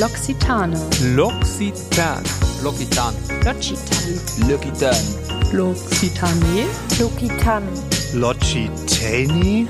[0.00, 0.72] L'Occitane.
[1.14, 2.22] L'Occitan.
[2.62, 3.12] L'Occitan.
[3.44, 4.48] L'Occitane.
[4.48, 4.94] L'Occitan.
[5.52, 6.66] L'Occitane.
[6.98, 7.62] Lokitan.
[8.14, 9.68] Logitani?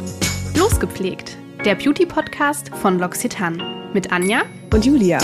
[0.54, 3.58] Losgepflegt, der Beauty-Podcast von L'Occitane.
[3.92, 4.42] Mit Anja.
[4.72, 5.18] Und Julia.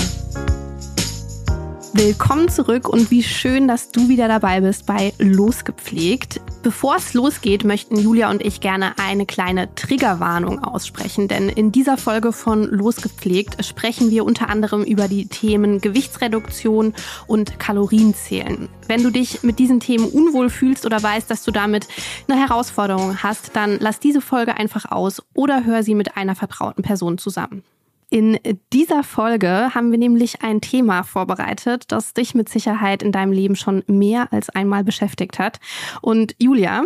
[1.98, 6.42] Willkommen zurück und wie schön, dass du wieder dabei bist bei Losgepflegt.
[6.62, 11.96] Bevor es losgeht, möchten Julia und ich gerne eine kleine Triggerwarnung aussprechen, denn in dieser
[11.96, 16.92] Folge von Losgepflegt sprechen wir unter anderem über die Themen Gewichtsreduktion
[17.28, 18.68] und Kalorienzählen.
[18.86, 21.88] Wenn du dich mit diesen Themen unwohl fühlst oder weißt, dass du damit
[22.28, 26.82] eine Herausforderung hast, dann lass diese Folge einfach aus oder hör sie mit einer vertrauten
[26.82, 27.62] Person zusammen.
[28.08, 28.38] In
[28.72, 33.56] dieser Folge haben wir nämlich ein Thema vorbereitet, das dich mit Sicherheit in deinem Leben
[33.56, 35.58] schon mehr als einmal beschäftigt hat.
[36.02, 36.84] Und Julia,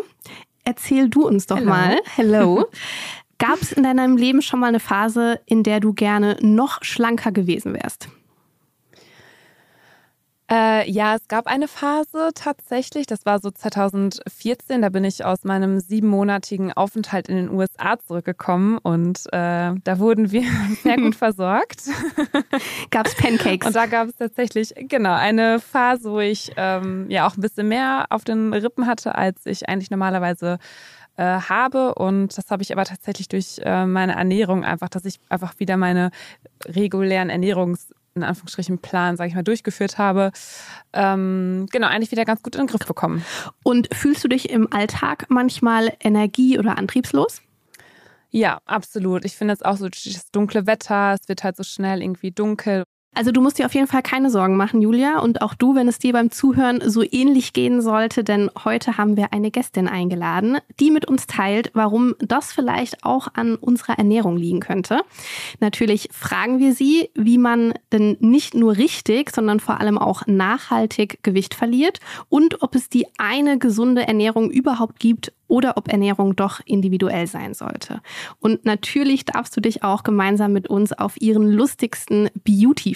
[0.65, 1.69] erzähl du uns doch Hello.
[1.69, 2.65] mal, hello,
[3.39, 7.33] gab es in deinem Leben schon mal eine Phase, in der du gerne noch schlanker
[7.33, 8.09] gewesen wärst?
[10.53, 15.45] Äh, ja, es gab eine Phase tatsächlich, das war so 2014, da bin ich aus
[15.45, 20.43] meinem siebenmonatigen Aufenthalt in den USA zurückgekommen und äh, da wurden wir
[20.83, 21.83] sehr gut versorgt.
[22.91, 23.69] Gab es Pancakes?
[23.69, 27.69] Und da gab es tatsächlich, genau, eine Phase, wo ich ähm, ja auch ein bisschen
[27.69, 30.59] mehr auf den Rippen hatte, als ich eigentlich normalerweise
[31.17, 31.95] äh, habe.
[31.95, 35.77] Und das habe ich aber tatsächlich durch äh, meine Ernährung einfach, dass ich einfach wieder
[35.77, 36.11] meine
[36.67, 40.33] regulären Ernährungs- in Anführungsstrichen Plan, sage ich mal, durchgeführt habe,
[40.93, 43.25] ähm, genau, eigentlich wieder ganz gut in den Griff bekommen.
[43.63, 47.43] Und fühlst du dich im Alltag manchmal energie- oder antriebslos?
[48.31, 49.25] Ja, absolut.
[49.25, 52.85] Ich finde es auch so das dunkle Wetter, es wird halt so schnell irgendwie dunkel.
[53.13, 55.19] Also du musst dir auf jeden Fall keine Sorgen machen, Julia.
[55.19, 59.17] Und auch du, wenn es dir beim Zuhören so ähnlich gehen sollte, denn heute haben
[59.17, 64.37] wir eine Gästin eingeladen, die mit uns teilt, warum das vielleicht auch an unserer Ernährung
[64.37, 65.01] liegen könnte.
[65.59, 71.19] Natürlich fragen wir sie, wie man denn nicht nur richtig, sondern vor allem auch nachhaltig
[71.25, 71.99] Gewicht verliert
[72.29, 77.55] und ob es die eine gesunde Ernährung überhaupt gibt oder ob Ernährung doch individuell sein
[77.55, 78.01] sollte.
[78.39, 82.31] Und natürlich darfst du dich auch gemeinsam mit uns auf ihren lustigsten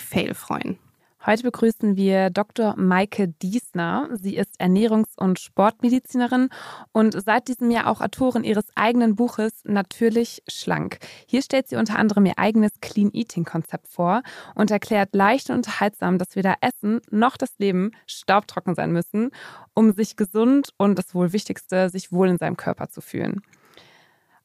[0.04, 0.78] Beauty-Fail freuen.
[1.26, 2.75] Heute begrüßen wir Dr.
[2.76, 4.10] Maike Diesner.
[4.12, 6.50] Sie ist Ernährungs- und Sportmedizinerin
[6.92, 10.98] und seit diesem Jahr auch Autorin ihres eigenen Buches Natürlich schlank.
[11.26, 14.20] Hier stellt sie unter anderem ihr eigenes Clean Eating Konzept vor
[14.54, 19.31] und erklärt leicht und unterhaltsam, dass weder Essen noch das Leben staubtrocken sein müssen,
[19.72, 23.41] um sich gesund und das wohl Wichtigste, sich wohl in seinem Körper zu fühlen.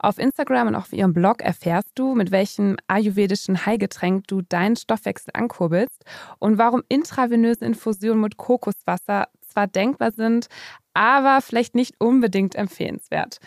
[0.02, 5.32] Auf Instagram und auf ihrem Blog erfährst du, mit welchem ayurvedischen Heilgetränk du deinen Stoffwechsel
[5.34, 6.06] ankurbelst
[6.40, 10.48] und warum intravenöse Infusionen mit Kokoswasser zwar denkbar sind,
[10.94, 13.40] aber vielleicht nicht unbedingt empfehlenswert.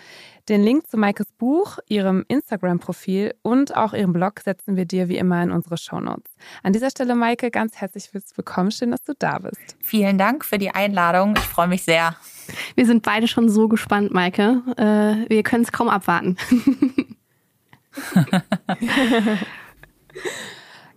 [0.49, 5.17] Den Link zu Maikes Buch, ihrem Instagram-Profil und auch ihrem Blog setzen wir dir wie
[5.17, 6.35] immer in unsere Shownotes.
[6.63, 8.73] An dieser Stelle, Maike, ganz herzlich willkommen.
[8.73, 9.77] Schön, dass du da bist.
[9.81, 11.35] Vielen Dank für die Einladung.
[11.37, 12.17] Ich freue mich sehr.
[12.75, 14.63] Wir sind beide schon so gespannt, Maike.
[14.77, 16.37] Äh, wir können es kaum abwarten.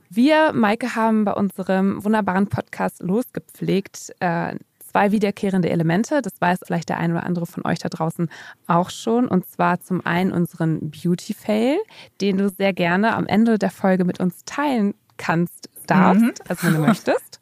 [0.10, 4.56] Wir, Maike, haben bei unserem wunderbaren Podcast losgepflegt äh,
[4.96, 6.22] zwei wiederkehrende Elemente.
[6.22, 8.30] Das weiß vielleicht der eine oder andere von euch da draußen
[8.66, 9.28] auch schon.
[9.28, 11.78] Und zwar zum einen unseren Beauty Fail,
[12.22, 16.34] den du sehr gerne am Ende der Folge mit uns teilen kannst, darfst, Mhm.
[16.48, 17.42] also wenn du möchtest.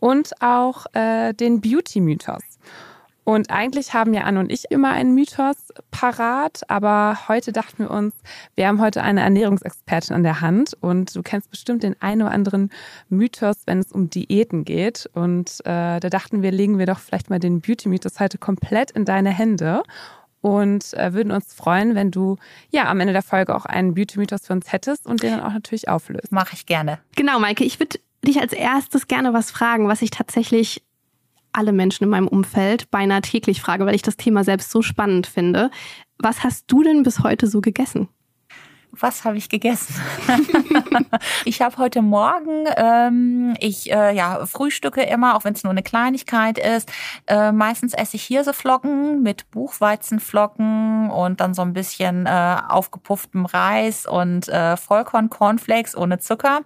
[0.00, 2.42] Und auch äh, den Beauty Mythos.
[3.24, 5.56] Und eigentlich haben ja Anne und ich immer einen Mythos
[5.90, 8.14] parat, aber heute dachten wir uns,
[8.56, 12.32] wir haben heute eine Ernährungsexpertin an der Hand und du kennst bestimmt den einen oder
[12.32, 12.70] anderen
[13.08, 15.08] Mythos, wenn es um Diäten geht.
[15.14, 19.04] Und äh, da dachten wir, legen wir doch vielleicht mal den Beauty-Mythos heute komplett in
[19.04, 19.82] deine Hände
[20.40, 22.36] und äh, würden uns freuen, wenn du
[22.70, 25.52] ja am Ende der Folge auch einen Beauty-Mythos für uns hättest und den dann auch
[25.52, 26.32] natürlich auflöst.
[26.32, 26.98] Mache ich gerne.
[27.14, 30.82] Genau, Maike, ich würde dich als erstes gerne was fragen, was ich tatsächlich
[31.52, 35.26] alle Menschen in meinem Umfeld beinahe täglich frage, weil ich das Thema selbst so spannend
[35.26, 35.70] finde.
[36.18, 38.08] Was hast du denn bis heute so gegessen?
[38.94, 39.94] Was habe ich gegessen?
[41.46, 45.82] ich habe heute Morgen, ähm, ich äh, ja frühstücke immer, auch wenn es nur eine
[45.82, 46.92] Kleinigkeit ist.
[47.26, 54.04] Äh, meistens esse ich Hirseflocken mit Buchweizenflocken und dann so ein bisschen äh, aufgepufftem Reis
[54.04, 56.60] und äh, Vollkorn-Cornflakes ohne Zucker.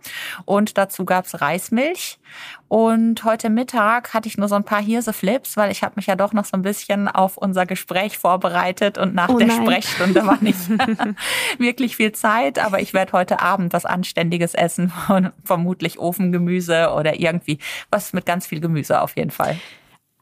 [0.46, 2.18] Und dazu gab's Reismilch.
[2.68, 6.16] Und heute Mittag hatte ich nur so ein paar Hirseflips, weil ich habe mich ja
[6.16, 9.62] doch noch so ein bisschen auf unser Gespräch vorbereitet und nach Oh der nein.
[9.62, 10.58] Sprechstunde war nicht
[11.58, 17.20] wirklich viel Zeit, aber ich werde heute Abend was Anständiges essen und vermutlich Ofengemüse oder
[17.20, 17.58] irgendwie
[17.90, 19.56] was mit ganz viel Gemüse auf jeden Fall.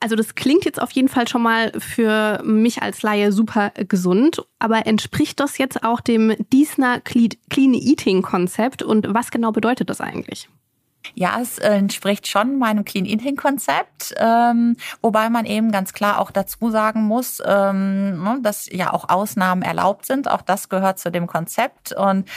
[0.00, 4.42] Also das klingt jetzt auf jeden Fall schon mal für mich als Laie super gesund,
[4.58, 9.88] aber entspricht das jetzt auch dem Diesner Cle- Clean Eating Konzept und was genau bedeutet
[9.88, 10.50] das eigentlich?
[11.14, 16.30] Ja, es entspricht schon meinem Clean Eating Konzept, ähm, wobei man eben ganz klar auch
[16.30, 20.30] dazu sagen muss, ähm, ne, dass ja auch Ausnahmen erlaubt sind.
[20.30, 22.28] Auch das gehört zu dem Konzept und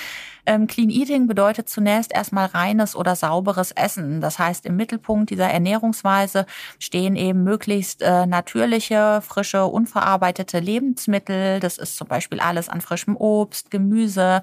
[0.48, 4.22] ähm, Clean Eating bedeutet zunächst erstmal reines oder sauberes Essen.
[4.22, 6.46] Das heißt, im Mittelpunkt dieser Ernährungsweise
[6.80, 11.60] stehen eben möglichst äh, natürliche, frische, unverarbeitete Lebensmittel.
[11.60, 14.42] Das ist zum Beispiel alles an frischem Obst, Gemüse.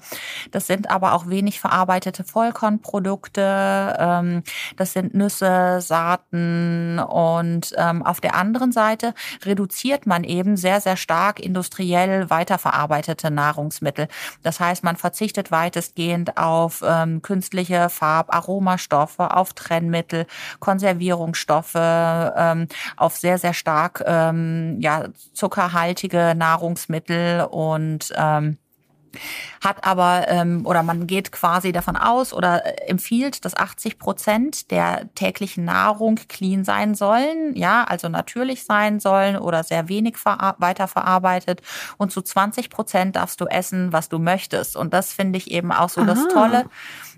[0.51, 3.97] Das sind aber auch wenig verarbeitete Vollkornprodukte.
[3.99, 4.43] Ähm,
[4.77, 9.15] das sind Nüsse, Saaten und ähm, auf der anderen Seite
[9.45, 14.09] reduziert man eben sehr, sehr stark industriell weiterverarbeitete Nahrungsmittel.
[14.43, 20.27] Das heißt, man verzichtet weitest weitestgehend auf ähm, künstliche Farb-, Aromastoffe, auf Trennmittel,
[20.61, 28.59] Konservierungsstoffe, ähm, auf sehr, sehr stark ähm, ja, zuckerhaltige Nahrungsmittel und ähm,
[29.63, 34.71] hat aber ähm, oder man geht quasi davon aus oder äh, empfiehlt, dass 80 Prozent
[34.71, 41.63] der täglichen Nahrung clean sein sollen, ja, also natürlich sein sollen oder sehr wenig weiterverarbeitet.
[41.97, 44.77] Und zu 20 Prozent darfst du essen, was du möchtest.
[44.77, 46.15] Und das finde ich eben auch so Aha.
[46.15, 46.65] das Tolle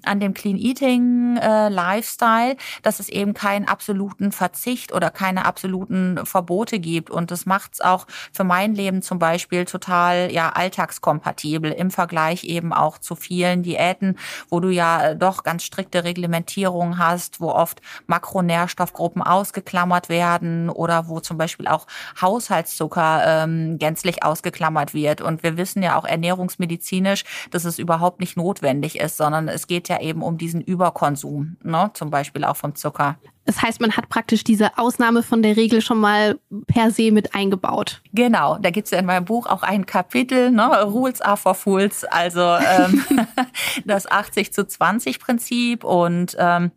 [0.04, 6.24] an dem Clean Eating äh, Lifestyle, dass es eben keinen absoluten Verzicht oder keine absoluten
[6.24, 7.10] Verbote gibt.
[7.10, 12.44] Und das macht es auch für mein Leben zum Beispiel total ja alltagskompatibel im Vergleich
[12.44, 17.50] eben auch zu vielen Diäten, wo du ja äh, doch ganz strikte Reglementierungen hast, wo
[17.50, 21.86] oft Makronährstoffgruppen ausgeklammert werden oder wo zum Beispiel auch
[22.20, 25.20] Haushaltszucker ähm, gänzlich ausgeklammert wird.
[25.20, 29.85] Und wir wissen ja auch ernährungsmedizinisch, dass es überhaupt nicht notwendig ist, sondern es geht
[29.88, 31.90] ja eben um diesen Überkonsum, ne?
[31.94, 33.16] zum Beispiel auch vom Zucker.
[33.44, 37.34] Das heißt, man hat praktisch diese Ausnahme von der Regel schon mal per se mit
[37.34, 38.02] eingebaut.
[38.12, 42.04] Genau, da gibt's ja in meinem Buch auch ein Kapitel, ne, Rules are for Fools,
[42.04, 43.04] also ähm,
[43.84, 46.72] das 80 zu 20 Prinzip und ähm,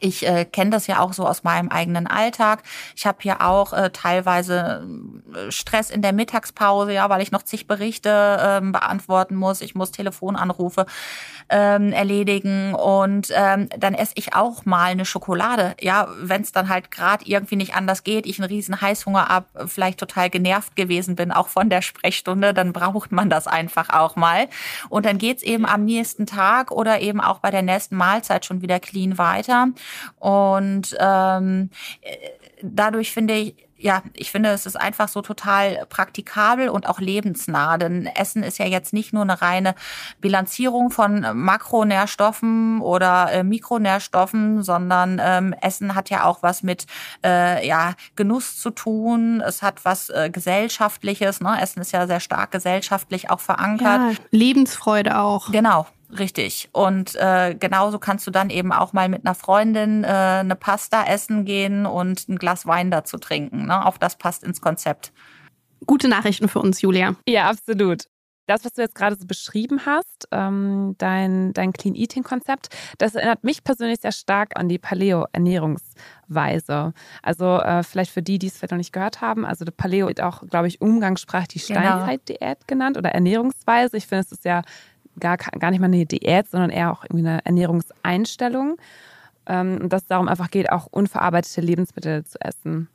[0.00, 2.62] ich äh, kenne das ja auch so aus meinem eigenen Alltag.
[2.96, 4.86] Ich habe hier auch äh, teilweise
[5.34, 9.60] äh, Stress in der Mittagspause, ja, weil ich noch zig Berichte ähm, beantworten muss.
[9.60, 10.86] Ich muss Telefonanrufe
[11.50, 15.74] ähm, erledigen und ähm, dann esse ich auch mal eine Schokolade.
[15.80, 19.46] Ja, wenn es dann halt gerade irgendwie nicht anders geht, ich einen riesen Heißhunger ab,
[19.66, 24.16] vielleicht total genervt gewesen bin, auch von der Sprechstunde, dann braucht man das einfach auch
[24.16, 24.48] mal.
[24.88, 28.62] Und dann geht's eben am nächsten Tag oder eben auch bei der nächsten Mahlzeit schon
[28.62, 29.68] wieder clean weiter.
[30.18, 31.70] Und ähm,
[32.62, 37.78] dadurch finde ich, ja, ich finde, es ist einfach so total praktikabel und auch lebensnah.
[37.78, 39.74] Denn Essen ist ja jetzt nicht nur eine reine
[40.20, 46.86] Bilanzierung von Makronährstoffen oder äh, Mikronährstoffen, sondern ähm, Essen hat ja auch was mit
[47.24, 49.40] äh, ja, Genuss zu tun.
[49.40, 51.40] Es hat was äh, Gesellschaftliches.
[51.40, 51.60] Ne?
[51.60, 54.12] Essen ist ja sehr stark gesellschaftlich auch verankert.
[54.12, 55.50] Ja, Lebensfreude auch.
[55.50, 55.86] Genau.
[56.18, 56.68] Richtig.
[56.72, 61.04] Und äh, genauso kannst du dann eben auch mal mit einer Freundin äh, eine Pasta
[61.04, 63.66] essen gehen und ein Glas Wein dazu trinken.
[63.66, 63.86] Ne?
[63.86, 65.12] Auch das passt ins Konzept.
[65.86, 67.14] Gute Nachrichten für uns, Julia.
[67.26, 68.04] Ja, absolut.
[68.50, 73.14] Das, was du jetzt gerade so beschrieben hast, ähm, dein, dein Clean Eating Konzept, das
[73.14, 76.92] erinnert mich persönlich sehr stark an die Paleo-Ernährungsweise.
[77.22, 80.20] Also äh, vielleicht für die, die es vielleicht noch nicht gehört haben, also Paleo wird
[80.20, 82.02] auch, glaube ich, umgangssprachlich die genau.
[82.02, 83.96] Steinzeit-Diät genannt oder Ernährungsweise.
[83.96, 84.62] Ich finde, es ist ja
[85.20, 88.76] gar, gar nicht mal eine Diät, sondern eher auch irgendwie eine Ernährungseinstellung.
[89.46, 92.88] Ähm, und dass es darum einfach geht, auch unverarbeitete Lebensmittel zu essen,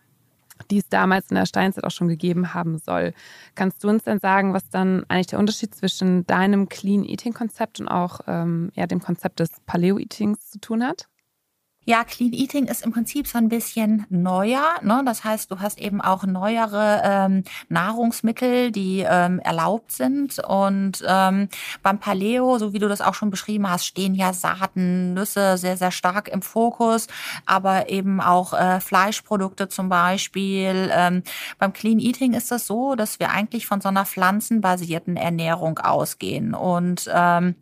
[0.72, 3.14] die es damals in der Steinzeit auch schon gegeben haben soll.
[3.56, 7.80] Kannst du uns denn sagen, was dann eigentlich der Unterschied zwischen deinem Clean Eating Konzept
[7.80, 11.08] und auch ähm, ja, dem Konzept des Paleo Eatings zu tun hat?
[11.88, 14.64] Ja, Clean Eating ist im Prinzip so ein bisschen neuer.
[14.82, 15.04] Ne?
[15.06, 20.40] Das heißt, du hast eben auch neuere ähm, Nahrungsmittel, die ähm, erlaubt sind.
[20.40, 21.48] Und ähm,
[21.84, 25.78] beim Paleo, so wie du das auch schon beschrieben hast, stehen ja Saaten, Nüsse sehr,
[25.78, 27.06] sehr stark im Fokus,
[27.46, 30.90] aber eben auch äh, Fleischprodukte zum Beispiel.
[30.92, 31.22] Ähm,
[31.60, 36.56] beim Clean Eating ist das so, dass wir eigentlich von so einer pflanzenbasierten Ernährung ausgehen.
[36.56, 37.54] Und ähm,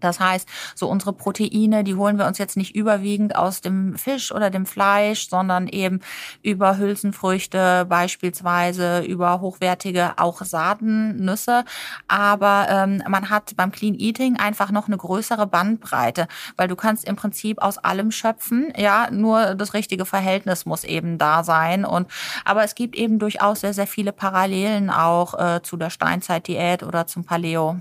[0.00, 4.32] das heißt, so unsere Proteine, die holen wir uns jetzt nicht überwiegend aus dem Fisch
[4.32, 6.00] oder dem Fleisch, sondern eben
[6.42, 11.64] über Hülsenfrüchte beispielsweise, über hochwertige auch Saaten, Nüsse.
[12.06, 17.06] Aber ähm, man hat beim Clean Eating einfach noch eine größere Bandbreite, weil du kannst
[17.06, 18.72] im Prinzip aus allem schöpfen.
[18.76, 21.84] Ja, nur das richtige Verhältnis muss eben da sein.
[21.84, 22.08] Und
[22.44, 27.06] aber es gibt eben durchaus sehr, sehr viele Parallelen auch äh, zu der Steinzeitdiät oder
[27.06, 27.80] zum Paleo.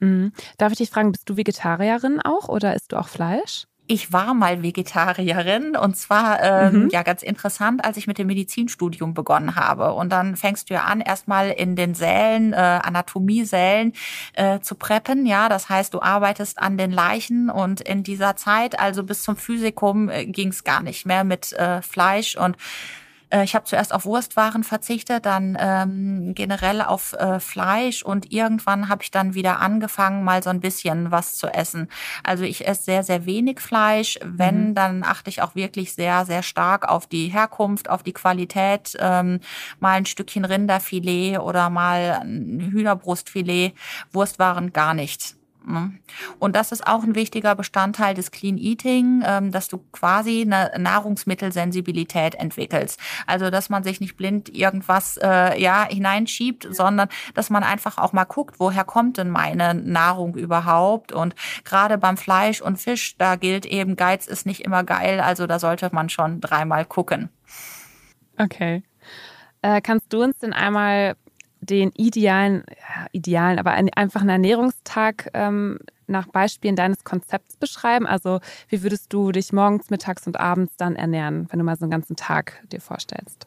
[0.00, 0.32] Mhm.
[0.58, 3.66] Darf ich dich fragen, bist du Vegetarierin auch oder isst du auch Fleisch?
[3.88, 6.88] Ich war mal Vegetarierin und zwar ähm, mhm.
[6.90, 9.92] ja ganz interessant, als ich mit dem Medizinstudium begonnen habe.
[9.92, 13.92] Und dann fängst du ja an, erstmal in den Sälen, äh, Anatomiesälen
[14.32, 15.24] äh, zu preppen.
[15.24, 19.36] Ja, das heißt, du arbeitest an den Leichen und in dieser Zeit, also bis zum
[19.36, 22.56] Physikum, äh, ging es gar nicht mehr mit äh, Fleisch und
[23.30, 29.02] ich habe zuerst auf Wurstwaren verzichtet, dann ähm, generell auf äh, Fleisch und irgendwann habe
[29.02, 31.88] ich dann wieder angefangen, mal so ein bisschen was zu essen.
[32.22, 34.18] Also ich esse sehr, sehr wenig Fleisch.
[34.22, 34.74] Wenn, mhm.
[34.74, 38.96] dann achte ich auch wirklich sehr, sehr stark auf die Herkunft, auf die Qualität.
[39.00, 39.40] Ähm,
[39.80, 43.74] mal ein Stückchen Rinderfilet oder mal ein Hühnerbrustfilet.
[44.12, 45.35] Wurstwaren gar nicht.
[45.66, 45.92] Ne?
[46.38, 50.72] Und das ist auch ein wichtiger Bestandteil des Clean Eating, ähm, dass du quasi eine
[50.78, 53.00] Nahrungsmittelsensibilität entwickelst.
[53.26, 58.12] Also dass man sich nicht blind irgendwas äh, ja hineinschiebt, sondern dass man einfach auch
[58.12, 61.12] mal guckt, woher kommt denn meine Nahrung überhaupt?
[61.12, 65.46] Und gerade beim Fleisch und Fisch, da gilt eben, Geiz ist nicht immer geil, also
[65.48, 67.28] da sollte man schon dreimal gucken.
[68.38, 68.82] Okay.
[69.62, 71.16] Äh, kannst du uns denn einmal
[71.66, 78.06] den idealen, ja, idealen, aber einen einfachen Ernährungstag ähm, nach Beispielen deines Konzepts beschreiben?
[78.06, 81.84] Also wie würdest du dich morgens, mittags und abends dann ernähren, wenn du mal so
[81.84, 83.46] einen ganzen Tag dir vorstellst?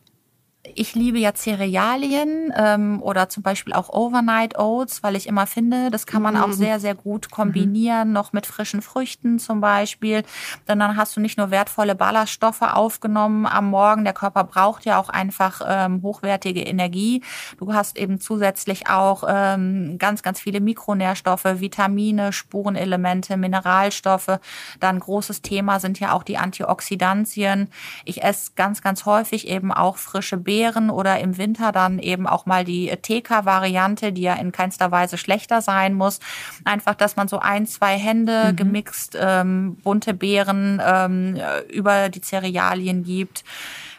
[0.80, 5.92] Ich liebe ja Cerealien ähm, oder zum Beispiel auch Overnight Oats, weil ich immer finde,
[5.92, 6.42] das kann man mhm.
[6.42, 8.14] auch sehr, sehr gut kombinieren, mhm.
[8.14, 10.24] noch mit frischen Früchten zum Beispiel.
[10.70, 14.98] Denn dann hast du nicht nur wertvolle Ballaststoffe aufgenommen am Morgen, der Körper braucht ja
[14.98, 17.24] auch einfach ähm, hochwertige Energie.
[17.58, 24.40] Du hast eben zusätzlich auch ähm, ganz, ganz viele Mikronährstoffe, Vitamine, Spurenelemente, Mineralstoffe.
[24.80, 27.68] Dann großes Thema sind ja auch die Antioxidantien.
[28.06, 32.28] Ich esse ganz, ganz häufig eben auch frische Beeren Beeren oder im Winter dann eben
[32.28, 36.20] auch mal die TK-Variante, die ja in keinster Weise schlechter sein muss.
[36.66, 38.56] Einfach, dass man so ein, zwei Hände mhm.
[38.56, 43.44] gemixt ähm, bunte Beeren ähm, über die Cerealien gibt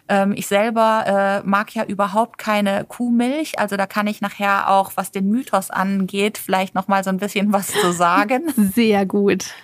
[0.09, 4.91] ähm, ich selber äh, mag ja überhaupt keine Kuhmilch, also da kann ich nachher auch,
[4.97, 8.53] was den Mythos angeht, vielleicht noch mal so ein bisschen was zu sagen.
[8.75, 9.55] Sehr gut.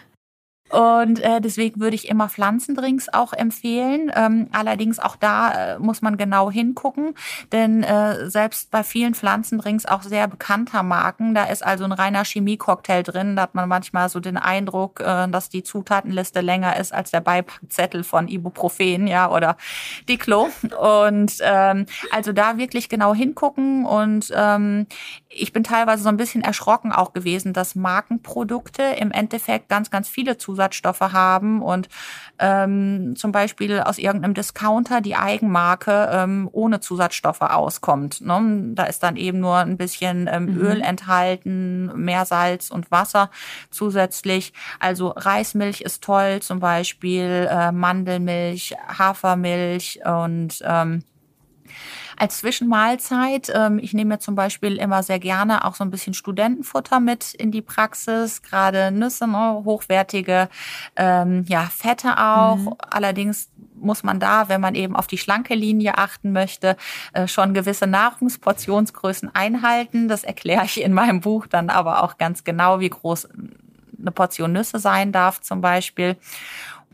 [0.71, 4.11] Und äh, deswegen würde ich immer Pflanzendrinks auch empfehlen.
[4.15, 7.15] Ähm, allerdings auch da äh, muss man genau hingucken,
[7.53, 12.25] denn äh, selbst bei vielen Pflanzendrinks auch sehr bekannter Marken, da ist also ein reiner
[12.25, 13.37] Chemiecocktail drin.
[13.37, 17.21] Da hat man manchmal so den Eindruck, äh, dass die Zutatenliste länger ist als der
[17.21, 19.57] Beipackzettel von Ibuprofen, ja, oder
[20.09, 20.49] Diclo.
[20.81, 23.85] Und ähm, also da wirklich genau hingucken.
[23.85, 24.87] Und ähm,
[25.29, 30.09] ich bin teilweise so ein bisschen erschrocken auch gewesen, dass Markenprodukte im Endeffekt ganz, ganz
[30.09, 31.89] viele Zusatzstoffe haben und
[32.39, 38.21] ähm, zum Beispiel aus irgendeinem Discounter die Eigenmarke ähm, ohne Zusatzstoffe auskommt.
[38.23, 38.73] Ne?
[38.75, 40.61] Da ist dann eben nur ein bisschen ähm, mhm.
[40.61, 43.31] Öl enthalten, mehr Salz und Wasser
[43.71, 44.53] zusätzlich.
[44.81, 51.05] Also Reismilch ist toll, zum Beispiel äh, Mandelmilch, Hafermilch und ähm,
[52.17, 53.53] als Zwischenmahlzeit.
[53.55, 57.35] Ähm, ich nehme mir zum Beispiel immer sehr gerne auch so ein bisschen Studentenfutter mit
[57.35, 60.49] in die Praxis, gerade Nüsse, ne, hochwertige
[60.97, 62.57] ähm, ja, Fette auch.
[62.57, 62.75] Mhm.
[62.79, 66.77] Allerdings muss man da, wenn man eben auf die schlanke Linie achten möchte,
[67.13, 70.09] äh, schon gewisse Nahrungsportionsgrößen einhalten.
[70.09, 73.29] Das erkläre ich in meinem Buch dann aber auch ganz genau, wie groß
[73.99, 76.17] eine Portion Nüsse sein darf zum Beispiel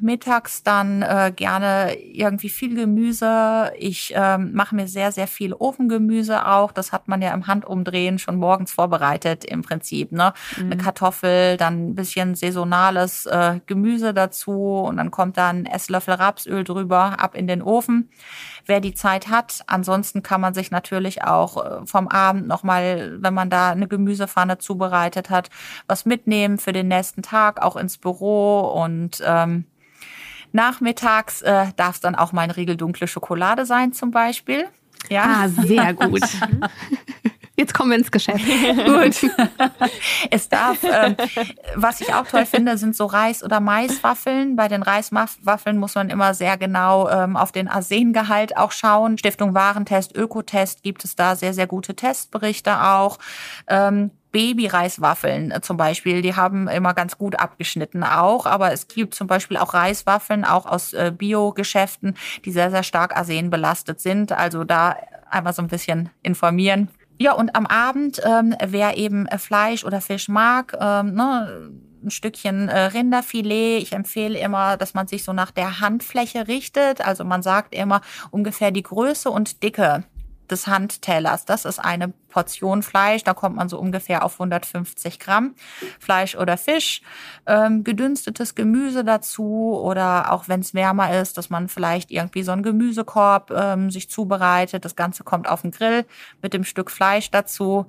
[0.03, 3.73] mittags dann äh, gerne irgendwie viel Gemüse.
[3.79, 6.73] Ich ähm, mache mir sehr, sehr viel Ofengemüse auch.
[6.73, 10.13] Das hat man ja im Handumdrehen schon morgens vorbereitet im Prinzip.
[10.13, 10.35] Ne?
[10.57, 10.65] Mhm.
[10.65, 16.65] Eine Kartoffel, dann ein bisschen saisonales äh, Gemüse dazu und dann kommt dann Esslöffel Rapsöl
[16.65, 18.11] drüber, ab in den Ofen.
[18.67, 23.35] Wer die Zeit hat, ansonsten kann man sich natürlich auch äh, vom Abend nochmal, wenn
[23.35, 25.51] man da eine Gemüsepfanne zubereitet hat,
[25.87, 29.65] was mitnehmen für den nächsten Tag, auch ins Büro und ähm,
[30.53, 34.67] Nachmittags äh, darf es dann auch mal ein Riegel dunkle Schokolade sein zum Beispiel.
[35.09, 35.45] Ja.
[35.45, 36.23] Ah, sehr gut.
[37.55, 38.45] Jetzt kommen wir ins Geschäft.
[38.87, 39.31] Gut.
[40.31, 41.15] es darf, äh,
[41.77, 44.57] was ich auch toll finde, sind so Reis- oder Maiswaffeln.
[44.57, 49.19] Bei den Reiswaffeln muss man immer sehr genau ähm, auf den Arsengehalt auch schauen.
[49.19, 53.19] Stiftung Warentest, Ökotest gibt es da sehr, sehr gute Testberichte auch.
[53.69, 59.15] Ähm, Baby-Reiswaffeln äh, zum Beispiel, die haben immer ganz gut abgeschnitten auch, aber es gibt
[59.15, 64.33] zum Beispiel auch Reiswaffeln, auch aus äh, Bio-Geschäften, die sehr, sehr stark Arsen belastet sind.
[64.33, 64.97] Also da
[65.31, 66.89] einmal so ein bisschen informieren.
[67.19, 71.71] Ja, und am Abend, ähm, wer eben äh, Fleisch oder Fisch mag, ähm, ne,
[72.03, 73.79] ein Stückchen äh, Rinderfilet.
[73.81, 77.01] Ich empfehle immer, dass man sich so nach der Handfläche richtet.
[77.07, 80.05] Also man sagt immer ungefähr die Größe und Dicke
[80.51, 81.45] des Handtellers.
[81.45, 85.55] Das ist eine Portion Fleisch, da kommt man so ungefähr auf 150 Gramm
[86.01, 87.03] Fleisch oder Fisch,
[87.47, 92.53] ähm, gedünstetes Gemüse dazu oder auch wenn es wärmer ist, dass man vielleicht irgendwie so
[92.53, 94.85] einen Gemüsekorb ähm, sich zubereitet.
[94.85, 96.07] Das Ganze kommt auf den Grill
[96.41, 97.87] mit dem Stück Fleisch dazu.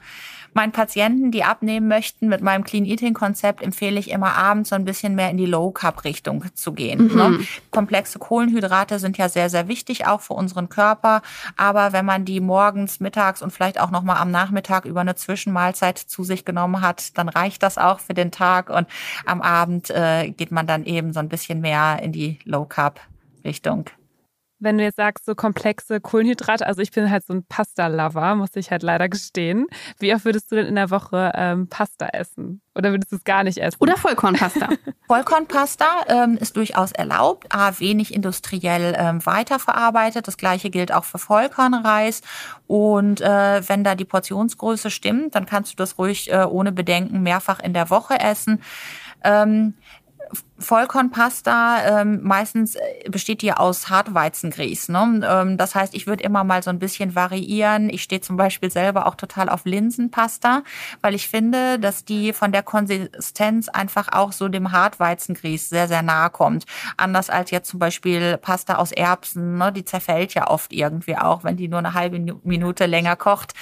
[0.53, 4.75] Meinen Patienten, die abnehmen möchten, mit meinem Clean Eating Konzept empfehle ich immer abends so
[4.75, 7.07] ein bisschen mehr in die Low Carb Richtung zu gehen.
[7.07, 7.15] Mhm.
[7.15, 7.39] Ne?
[7.71, 11.21] Komplexe Kohlenhydrate sind ja sehr, sehr wichtig auch für unseren Körper.
[11.55, 15.97] Aber wenn man die morgens, mittags und vielleicht auch nochmal am Nachmittag über eine Zwischenmahlzeit
[15.97, 18.69] zu sich genommen hat, dann reicht das auch für den Tag.
[18.69, 18.87] Und
[19.25, 22.99] am Abend äh, geht man dann eben so ein bisschen mehr in die Low Carb
[23.45, 23.85] Richtung.
[24.63, 28.55] Wenn du jetzt sagst, so komplexe Kohlenhydrate, also ich bin halt so ein Pasta-Lover, muss
[28.55, 29.67] ich halt leider gestehen.
[29.99, 32.61] Wie oft würdest du denn in der Woche ähm, Pasta essen?
[32.75, 33.77] Oder würdest du es gar nicht essen?
[33.79, 34.69] Oder Vollkornpasta.
[35.07, 40.27] Vollkornpasta ähm, ist durchaus erlaubt, a, wenig industriell ähm, weiterverarbeitet.
[40.27, 42.21] Das gleiche gilt auch für Vollkornreis.
[42.65, 47.21] Und äh, wenn da die Portionsgröße stimmt, dann kannst du das ruhig äh, ohne Bedenken
[47.21, 48.61] mehrfach in der Woche essen.
[49.23, 49.73] Ähm,
[50.59, 54.89] Vollkornpasta ähm, meistens äh, besteht die aus Hartweizengrieß.
[54.89, 55.21] Ne?
[55.27, 57.89] Ähm, das heißt, ich würde immer mal so ein bisschen variieren.
[57.89, 60.63] Ich stehe zum Beispiel selber auch total auf Linsenpasta,
[61.01, 66.03] weil ich finde, dass die von der Konsistenz einfach auch so dem Hartweizengrieß sehr, sehr
[66.03, 66.65] nahe kommt.
[66.97, 69.57] Anders als jetzt zum Beispiel Pasta aus Erbsen.
[69.57, 69.71] Ne?
[69.71, 73.53] Die zerfällt ja oft irgendwie auch, wenn die nur eine halbe Minute länger kocht.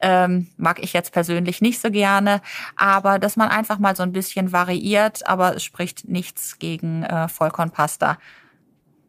[0.00, 2.42] Ähm, mag ich jetzt persönlich nicht so gerne.
[2.76, 7.28] Aber dass man einfach mal so ein bisschen variiert, aber es spricht nichts gegen äh,
[7.28, 8.18] Vollkornpasta.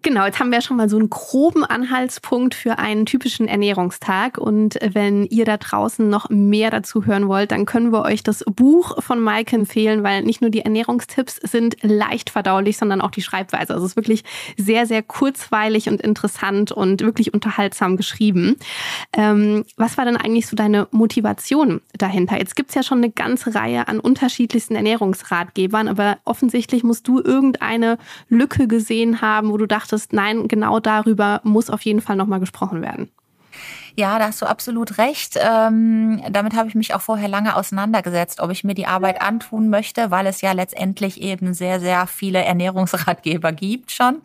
[0.06, 4.38] Genau, jetzt haben wir schon mal so einen groben Anhaltspunkt für einen typischen Ernährungstag.
[4.38, 8.44] Und wenn ihr da draußen noch mehr dazu hören wollt, dann können wir euch das
[8.46, 13.24] Buch von Maike empfehlen, weil nicht nur die Ernährungstipps sind leicht verdaulich, sondern auch die
[13.24, 13.74] Schreibweise.
[13.74, 14.24] Also es ist wirklich
[14.58, 18.58] sehr, sehr kurzweilig und interessant und wirklich unterhaltsam geschrieben.
[19.12, 22.38] Ähm, was war denn eigentlich so deine Motivation dahinter?
[22.38, 27.98] Jetzt gibt's ja schon eine ganze Reihe an unterschiedlichsten Ernährungsratgebern, aber offensichtlich musst du irgendeine
[28.30, 32.82] Lücke gesehen haben, wo du dachtest, nein, genau darüber muss auf jeden Fall nochmal gesprochen
[32.82, 33.10] werden.
[33.98, 35.40] Ja, da hast du absolut recht.
[35.40, 39.70] Ähm, damit habe ich mich auch vorher lange auseinandergesetzt, ob ich mir die Arbeit antun
[39.70, 44.22] möchte, weil es ja letztendlich eben sehr, sehr viele Ernährungsratgeber gibt schon.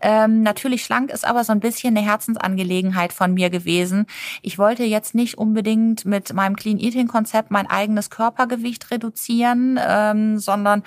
[0.00, 4.06] Ähm, natürlich schlank ist aber so ein bisschen eine Herzensangelegenheit von mir gewesen.
[4.40, 10.38] Ich wollte jetzt nicht unbedingt mit meinem Clean Eating Konzept mein eigenes Körpergewicht reduzieren, ähm,
[10.38, 10.84] sondern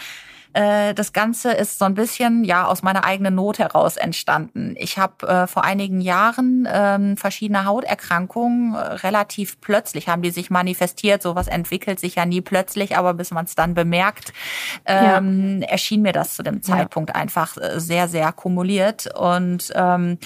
[0.56, 4.76] äh, das Ganze ist so ein bisschen ja aus meiner eigenen Not heraus entstanden.
[4.78, 10.50] Ich habe äh, vor einigen Jahren ähm, verschiedene Hauterkrankungen äh, relativ plötzlich haben die sich
[10.50, 11.22] manifestiert.
[11.22, 14.32] Sowas entwickelt sich ja nie plötzlich, aber bis man es dann bemerkt,
[14.86, 15.68] ähm, ja.
[15.68, 17.16] erschien mir das zu dem Zeitpunkt ja.
[17.18, 20.18] einfach äh, sehr sehr kumuliert und ähm,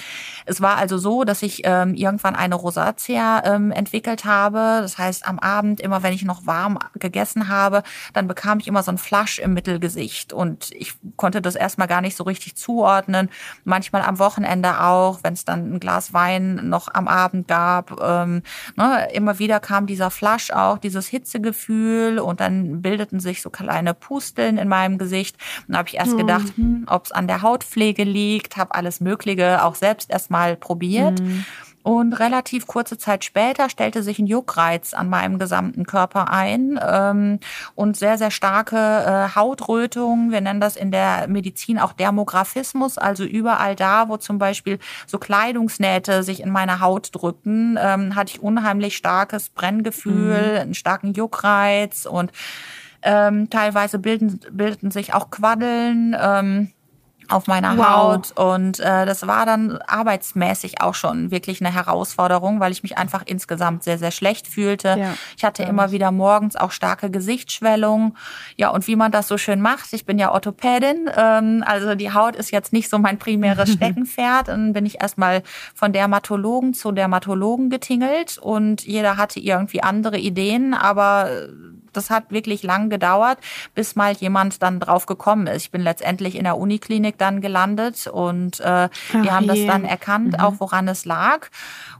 [0.46, 4.78] es war also so, dass ich ähm, irgendwann eine Rosatia ähm, entwickelt habe.
[4.82, 8.84] Das heißt, am Abend immer, wenn ich noch warm gegessen habe, dann bekam ich immer
[8.84, 10.32] so ein Flasch im Mittelgesicht nicht.
[10.32, 13.28] Und ich konnte das erstmal gar nicht so richtig zuordnen.
[13.64, 18.00] Manchmal am Wochenende auch, wenn es dann ein Glas Wein noch am Abend gab.
[18.02, 18.42] Ähm,
[18.76, 23.94] ne, immer wieder kam dieser Flasch auch, dieses Hitzegefühl und dann bildeten sich so kleine
[23.94, 25.36] Pusteln in meinem Gesicht.
[25.66, 26.62] Und da habe ich erst gedacht, mhm.
[26.62, 31.20] hm, ob es an der Hautpflege liegt, habe alles Mögliche auch selbst erstmal probiert.
[31.20, 31.44] Mhm.
[31.82, 37.40] Und relativ kurze Zeit später stellte sich ein Juckreiz an meinem gesamten Körper ein ähm,
[37.74, 40.30] und sehr, sehr starke äh, Hautrötung.
[40.30, 45.18] Wir nennen das in der Medizin auch Dermographismus, also überall da, wo zum Beispiel so
[45.18, 50.60] Kleidungsnähte sich in meine Haut drückten, ähm, hatte ich unheimlich starkes Brenngefühl, mhm.
[50.60, 52.30] einen starken Juckreiz und
[53.02, 56.14] ähm, teilweise bilden, bildeten sich auch Quaddeln.
[56.20, 56.72] Ähm,
[57.30, 57.86] auf meiner wow.
[57.86, 58.32] Haut.
[58.32, 63.22] Und äh, das war dann arbeitsmäßig auch schon wirklich eine Herausforderung, weil ich mich einfach
[63.26, 64.96] insgesamt sehr, sehr schlecht fühlte.
[64.98, 65.14] Ja.
[65.36, 68.16] Ich hatte immer wieder morgens auch starke Gesichtsschwellungen.
[68.56, 72.12] Ja, und wie man das so schön macht, ich bin ja Orthopädin, ähm, also die
[72.12, 74.48] Haut ist jetzt nicht so mein primäres Steckenpferd.
[74.48, 75.42] Dann bin ich erstmal
[75.74, 81.48] von Dermatologen zu Dermatologen getingelt und jeder hatte irgendwie andere Ideen, aber
[81.92, 83.38] das hat wirklich lang gedauert,
[83.74, 85.62] bis mal jemand dann drauf gekommen ist.
[85.62, 90.32] Ich bin letztendlich in der Uniklinik dann gelandet und äh, wir haben das dann erkannt,
[90.32, 90.40] mhm.
[90.40, 91.48] auch woran es lag.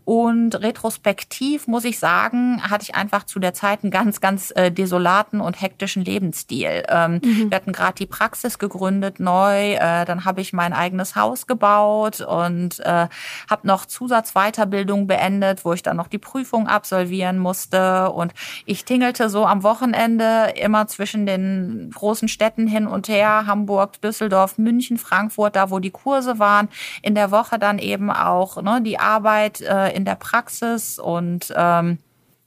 [0.05, 4.73] Und retrospektiv muss ich sagen, hatte ich einfach zu der Zeit einen ganz, ganz äh,
[4.73, 6.83] desolaten und hektischen Lebensstil.
[6.89, 7.51] Ähm, mhm.
[7.51, 12.21] Wir hatten gerade die Praxis gegründet neu, äh, dann habe ich mein eigenes Haus gebaut
[12.23, 13.07] und äh,
[13.49, 18.11] habe noch Zusatzweiterbildung beendet, wo ich dann noch die Prüfung absolvieren musste.
[18.11, 18.33] Und
[18.67, 24.59] ich tingelte so am Wochenende immer zwischen den großen Städten hin und her, Hamburg, Düsseldorf,
[24.59, 26.69] München, Frankfurt, da wo die Kurse waren.
[27.03, 31.99] In der Woche dann eben auch ne, die Arbeit äh, in der Praxis und ähm,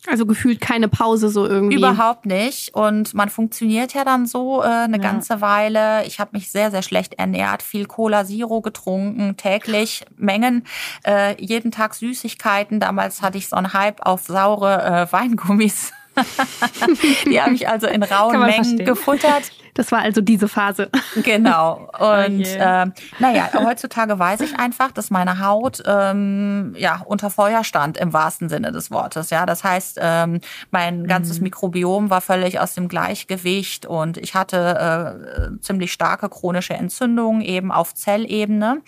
[0.06, 1.78] Also gefühlt keine Pause so irgendwie.
[1.78, 2.76] Überhaupt nicht.
[2.76, 5.04] Und man funktioniert ja dann so äh, eine ja.
[5.04, 6.06] ganze Weile.
[6.06, 10.65] Ich habe mich sehr, sehr schlecht ernährt, viel Cola Zero getrunken, täglich Mengen,
[11.04, 12.80] äh, jeden Tag Süßigkeiten.
[12.80, 15.93] Damals hatte ich so einen Hype auf saure äh, Weingummis.
[17.26, 18.86] die habe ich also in rauen Mengen verstehen.
[18.86, 19.52] gefuttert.
[19.73, 20.89] Das war also diese Phase.
[21.23, 21.89] Genau.
[21.99, 22.86] Und oh äh,
[23.19, 28.49] naja, heutzutage weiß ich einfach, dass meine Haut ähm, ja unter Feuer stand im wahrsten
[28.49, 29.32] Sinne des Wortes.
[29.32, 31.45] Ja, das heißt, ähm, mein ganzes mhm.
[31.45, 37.71] Mikrobiom war völlig aus dem Gleichgewicht und ich hatte äh, ziemlich starke chronische Entzündungen eben
[37.71, 38.82] auf Zellebene.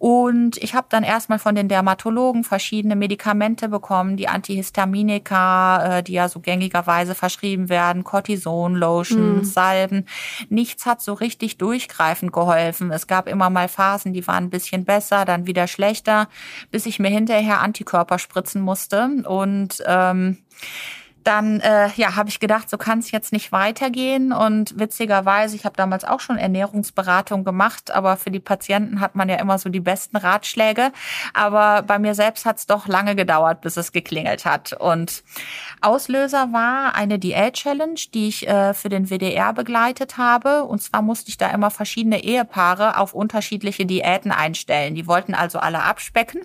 [0.00, 6.14] Und ich habe dann erstmal von den Dermatologen verschiedene Medikamente bekommen, die Antihistaminika, äh, die
[6.14, 9.44] ja so gängigerweise verschrieben werden, Cortison, Lotion, mm.
[9.44, 10.06] Salben.
[10.48, 12.90] Nichts hat so richtig durchgreifend geholfen.
[12.92, 16.30] Es gab immer mal Phasen, die waren ein bisschen besser, dann wieder schlechter,
[16.70, 19.06] bis ich mir hinterher Antikörper spritzen musste.
[19.26, 20.38] Und ähm,
[21.24, 24.32] dann äh, ja, habe ich gedacht, so kann es jetzt nicht weitergehen.
[24.32, 29.28] Und witzigerweise, ich habe damals auch schon Ernährungsberatung gemacht, aber für die Patienten hat man
[29.28, 30.92] ja immer so die besten Ratschläge.
[31.34, 34.72] Aber bei mir selbst hat es doch lange gedauert, bis es geklingelt hat.
[34.72, 35.22] Und
[35.80, 40.64] Auslöser war eine Diät-Challenge, die ich äh, für den WDR begleitet habe.
[40.64, 44.94] Und zwar musste ich da immer verschiedene Ehepaare auf unterschiedliche Diäten einstellen.
[44.94, 46.42] Die wollten also alle abspecken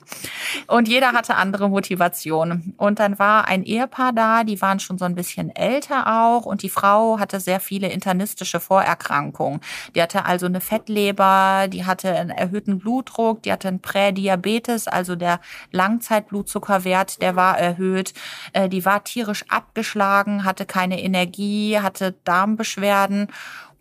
[0.67, 2.73] und jeder hatte andere Motivationen.
[2.77, 6.63] Und dann war ein Ehepaar da, die waren schon so ein bisschen älter auch und
[6.63, 9.59] die Frau hatte sehr viele internistische Vorerkrankungen.
[9.93, 15.15] Die hatte also eine Fettleber, die hatte einen erhöhten Blutdruck, die hatte einen Prädiabetes, also
[15.15, 15.39] der
[15.71, 18.13] Langzeitblutzuckerwert, der war erhöht.
[18.53, 23.27] Äh, die war tierisch abgeschlagen, hatte keine Energie, hatte Darmbeschwerden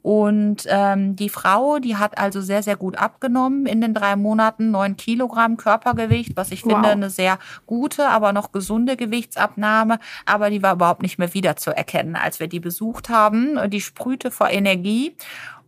[0.05, 4.71] und ähm, die Frau, die hat also sehr, sehr gut abgenommen in den drei Monaten,
[4.71, 6.73] neun Kilogramm Körpergewicht, was ich wow.
[6.73, 9.99] finde eine sehr gute, aber noch gesunde Gewichtsabnahme.
[10.27, 13.59] Aber die war überhaupt nicht mehr wiederzuerkennen, als wir die besucht haben.
[13.71, 15.17] Die sprühte vor Energie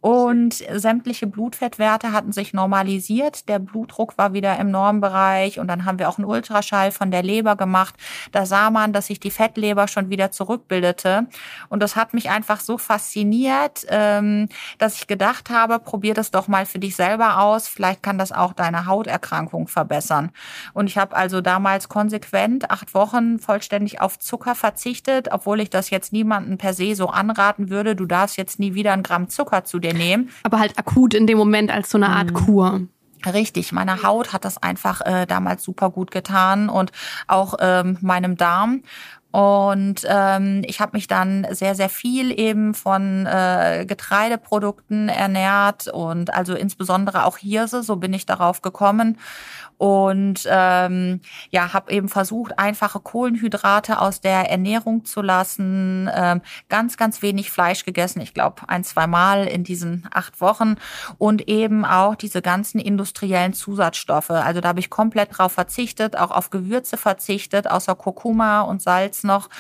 [0.07, 3.49] und sämtliche Blutfettwerte hatten sich normalisiert.
[3.49, 5.59] Der Blutdruck war wieder im Normbereich.
[5.59, 7.97] Und dann haben wir auch einen Ultraschall von der Leber gemacht.
[8.31, 11.27] Da sah man, dass sich die Fettleber schon wieder zurückbildete.
[11.71, 16.47] Und das hat mich einfach so fasziniert, ähm, dass ich gedacht habe, probier das doch
[16.47, 17.67] mal für dich selber aus.
[17.67, 20.31] Vielleicht kann das auch deine Hauterkrankung verbessern.
[20.73, 25.91] Und ich habe also damals konsequent acht Wochen vollständig auf Zucker verzichtet, obwohl ich das
[25.91, 27.97] jetzt niemandem per se so anraten würde.
[27.97, 30.31] Du darfst jetzt nie wieder ein Gramm Zucker zu dir nehmen.
[30.43, 32.35] Aber halt akut in dem Moment als so eine Art mhm.
[32.35, 32.81] Kur.
[33.25, 36.93] Richtig, meine Haut hat das einfach äh, damals super gut getan und
[37.27, 38.83] auch ähm, meinem Darm.
[39.37, 46.33] Und ähm, ich habe mich dann sehr, sehr viel eben von äh, Getreideprodukten ernährt und
[46.33, 49.19] also insbesondere auch Hirse, so bin ich darauf gekommen
[49.79, 51.21] und ähm,
[51.51, 57.51] ja, habe eben versucht, einfache Kohlenhydrate aus der Ernährung zu lassen, ähm, ganz, ganz wenig
[57.51, 60.77] Fleisch gegessen, ich glaube ein, zwei Mal in diesen acht Wochen
[61.19, 64.31] und eben auch diese ganzen industriellen Zusatzstoffe.
[64.31, 69.25] Also da habe ich komplett drauf verzichtet, auch auf Gewürze verzichtet, außer Kurkuma und Salz
[69.27, 69.51] noch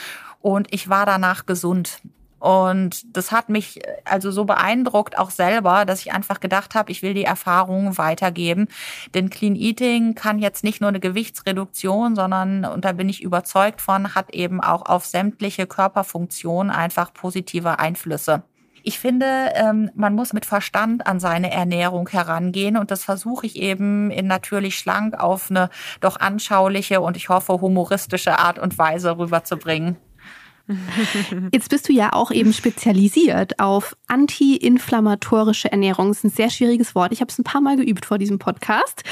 [0.40, 2.00] und ich war danach gesund.
[2.38, 6.92] Und das hat mich äh, also so beeindruckt, auch selber, dass ich einfach gedacht habe,
[6.92, 8.68] ich will die Erfahrung weitergeben.
[9.14, 13.80] Denn Clean Eating kann jetzt nicht nur eine Gewichtsreduktion, sondern, und da bin ich überzeugt
[13.80, 18.42] von, hat eben auch auf sämtliche Körperfunktionen einfach positive Einflüsse.
[18.88, 23.56] Ich finde, ähm, man muss mit Verstand an seine Ernährung herangehen und das versuche ich
[23.56, 25.70] eben in natürlich schlank auf eine
[26.00, 29.96] doch anschauliche und ich hoffe humoristische Art und Weise rüberzubringen.
[31.52, 36.06] Jetzt bist du ja auch eben spezialisiert auf anti-inflammatorische Ernährung.
[36.08, 37.10] Das ist ein sehr schwieriges Wort.
[37.10, 39.02] Ich habe es ein paar Mal geübt vor diesem Podcast.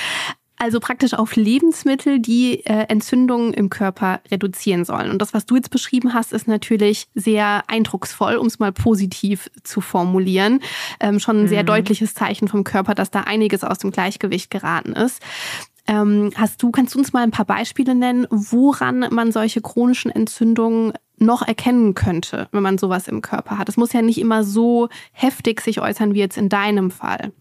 [0.56, 5.10] Also praktisch auf Lebensmittel, die äh, Entzündungen im Körper reduzieren sollen.
[5.10, 9.50] Und das, was du jetzt beschrieben hast, ist natürlich sehr eindrucksvoll, um es mal positiv
[9.64, 10.60] zu formulieren.
[11.00, 11.66] Ähm, schon ein sehr mhm.
[11.66, 15.20] deutliches Zeichen vom Körper, dass da einiges aus dem Gleichgewicht geraten ist.
[15.86, 20.10] Ähm, hast du, kannst du uns mal ein paar Beispiele nennen, woran man solche chronischen
[20.10, 23.68] Entzündungen noch erkennen könnte, wenn man sowas im Körper hat?
[23.68, 27.32] Es muss ja nicht immer so heftig sich äußern wie jetzt in deinem Fall.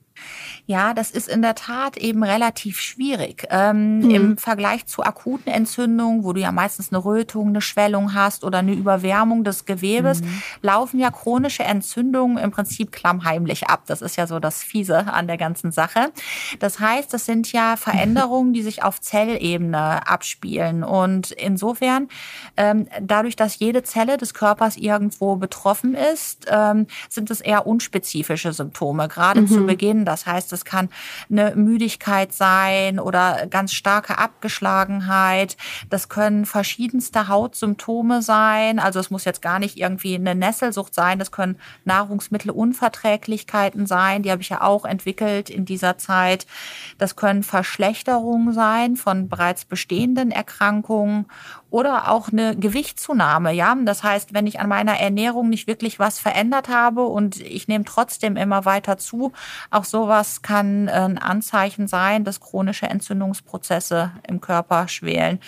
[0.66, 3.48] Ja, das ist in der Tat eben relativ schwierig.
[3.50, 4.10] Ähm, mhm.
[4.12, 8.60] Im Vergleich zu akuten Entzündungen, wo du ja meistens eine Rötung, eine Schwellung hast oder
[8.60, 10.42] eine Überwärmung des Gewebes, mhm.
[10.62, 13.84] laufen ja chronische Entzündungen im Prinzip klammheimlich ab.
[13.88, 16.12] Das ist ja so das Fiese an der ganzen Sache.
[16.60, 20.84] Das heißt, das sind ja Veränderungen, die sich auf Zellebene abspielen.
[20.84, 22.08] Und insofern,
[22.56, 28.54] ähm, dadurch, dass jede Zelle des Körpers irgendwo betroffen ist, ähm, sind es eher unspezifische
[28.54, 29.08] Symptome.
[29.10, 29.48] Gerade mhm.
[29.48, 30.90] zu Beginn Das heißt, es kann
[31.30, 35.58] eine Müdigkeit sein oder ganz starke Abgeschlagenheit.
[35.90, 38.80] Das können verschiedenste Hautsymptome sein.
[38.80, 41.20] Also es muss jetzt gar nicht irgendwie eine Nesselsucht sein.
[41.20, 44.24] Das können Nahrungsmittelunverträglichkeiten sein.
[44.24, 46.46] Die habe ich ja auch entwickelt in dieser Zeit.
[46.98, 51.26] Das können Verschlechterungen sein von bereits bestehenden Erkrankungen
[51.74, 53.52] oder auch eine Gewichtszunahme.
[53.52, 57.68] Ja, das heißt, wenn ich an meiner Ernährung nicht wirklich was verändert habe und ich
[57.68, 59.32] nehme trotzdem immer weiter zu,
[59.72, 65.40] auch sowas kann ein Anzeichen sein, dass chronische Entzündungsprozesse im Körper schwelen.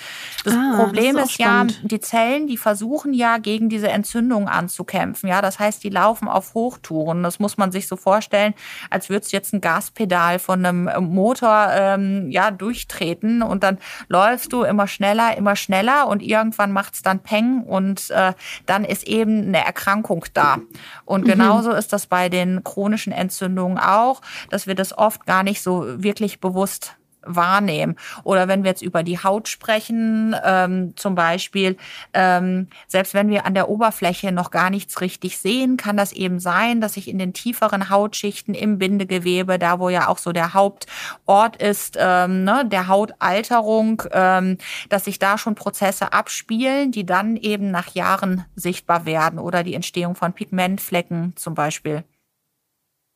[0.44, 4.50] Das ah, Problem das ist, ist ja, die Zellen, die versuchen ja gegen diese Entzündung
[4.50, 5.30] anzukämpfen.
[5.30, 7.22] Ja, das heißt, die laufen auf Hochtouren.
[7.22, 8.56] Das muss man sich so vorstellen,
[8.90, 14.52] als würde es jetzt ein Gaspedal von einem Motor ähm, ja durchtreten und dann läufst
[14.54, 18.34] du immer schneller, immer schneller und irgendwann macht es dann Peng und äh,
[18.66, 20.58] dann ist eben eine Erkrankung da.
[21.06, 21.32] Und mhm.
[21.32, 25.86] genauso ist das bei den chronischen Entzündungen auch, dass wir das oft gar nicht so
[26.04, 27.96] wirklich bewusst wahrnehmen.
[28.24, 31.78] Oder wenn wir jetzt über die Haut sprechen, ähm, zum Beispiel,
[32.14, 36.40] ähm, selbst wenn wir an der Oberfläche noch gar nichts richtig sehen, kann das eben
[36.40, 40.54] sein, dass sich in den tieferen Hautschichten im Bindegewebe, da wo ja auch so der
[40.54, 44.58] Hauptort ist, ähm, ne, der Hautalterung, ähm,
[44.90, 49.74] dass sich da schon Prozesse abspielen, die dann eben nach Jahren sichtbar werden oder die
[49.74, 52.04] Entstehung von Pigmentflecken zum Beispiel.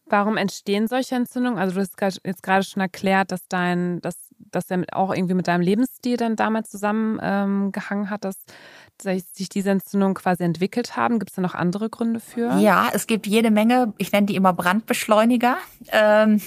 [0.09, 1.59] Warum entstehen solche Entzündungen?
[1.59, 5.47] Also du hast jetzt gerade schon erklärt, dass dein, dass, dass der auch irgendwie mit
[5.47, 8.35] deinem Lebensstil dann damals zusammengehangen ähm, hat, dass
[9.01, 11.19] sich diese Entzündungen quasi entwickelt haben?
[11.19, 12.57] Gibt es da noch andere Gründe für?
[12.59, 15.57] Ja, es gibt jede Menge, ich nenne die immer Brandbeschleuniger.
[15.91, 16.41] Ähm,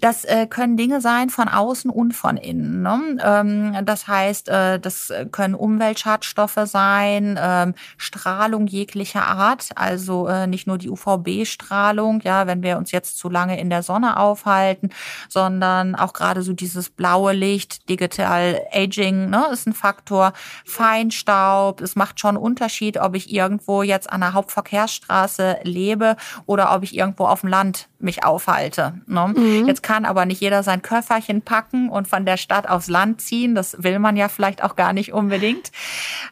[0.00, 2.82] das äh, können Dinge sein von außen und von innen.
[2.82, 3.18] Ne?
[3.22, 10.66] Ähm, das heißt, äh, das können Umweltschadstoffe sein, ähm, Strahlung jeglicher Art, also äh, nicht
[10.66, 14.90] nur die UVB-Strahlung, ja, wenn wir uns jetzt zu lange in der Sonne aufhalten,
[15.28, 20.32] sondern auch gerade so dieses blaue Licht, Digital Aging, ne, ist ein Faktor,
[20.64, 26.74] Feinstaub, es macht schon einen Unterschied, ob ich irgendwo jetzt an der Hauptverkehrsstraße lebe oder
[26.74, 29.00] ob ich irgendwo auf dem Land mich aufhalte.
[29.06, 29.34] Ne?
[29.36, 29.66] Mhm.
[29.66, 33.54] Jetzt kann aber nicht jeder sein Köfferchen packen und von der Stadt aufs Land ziehen.
[33.54, 35.72] Das will man ja vielleicht auch gar nicht unbedingt.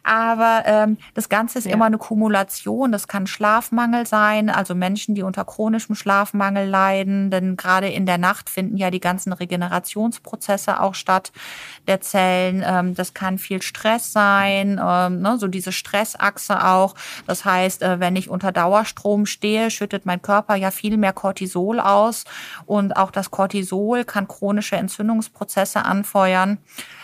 [0.04, 1.72] Aber ähm, das Ganze ist ja.
[1.72, 2.92] immer eine Kumulation.
[2.92, 7.30] Das kann Schlafmangel sein, also Menschen, die unter chronischem Schlafmangel leiden.
[7.30, 11.32] Denn gerade in der Nacht finden ja die ganzen Regenerationsprozesse auch statt
[11.88, 12.62] der Zellen.
[12.64, 15.35] Ähm, das kann viel Stress sein, ähm, ne?
[15.36, 16.94] So diese Stressachse auch.
[17.26, 21.36] Das heißt, äh, wenn ich unter Dauerstrom stehe, schüttet mein Körper ja viel mehr Cortisol
[21.36, 22.24] Cortisol aus
[22.66, 26.58] und auch das Cortisol kann chronische Entzündungsprozesse anfeuern.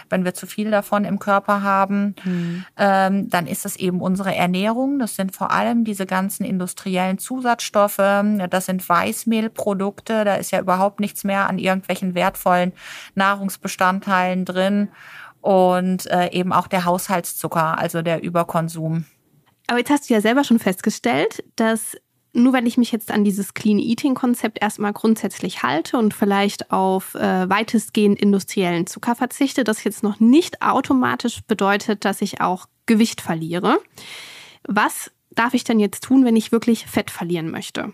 [0.08, 2.64] Wenn wir zu viel davon im Körper haben, mhm.
[2.76, 4.98] ähm, dann ist es eben unsere Ernährung.
[4.98, 7.96] Das sind vor allem diese ganzen industriellen Zusatzstoffe.
[7.96, 10.24] Das sind Weißmehlprodukte.
[10.24, 12.72] Da ist ja überhaupt nichts mehr an irgendwelchen wertvollen
[13.14, 14.88] Nahrungsbestandteilen drin.
[15.42, 19.04] Und äh, eben auch der Haushaltszucker, also der Überkonsum.
[19.66, 21.96] Aber jetzt hast du ja selber schon festgestellt, dass
[22.32, 26.70] nur wenn ich mich jetzt an dieses Clean Eating Konzept erstmal grundsätzlich halte und vielleicht
[26.70, 32.66] auf äh, weitestgehend industriellen Zucker verzichte, das jetzt noch nicht automatisch bedeutet, dass ich auch
[32.86, 33.78] Gewicht verliere.
[34.66, 37.92] Was darf ich denn jetzt tun, wenn ich wirklich Fett verlieren möchte?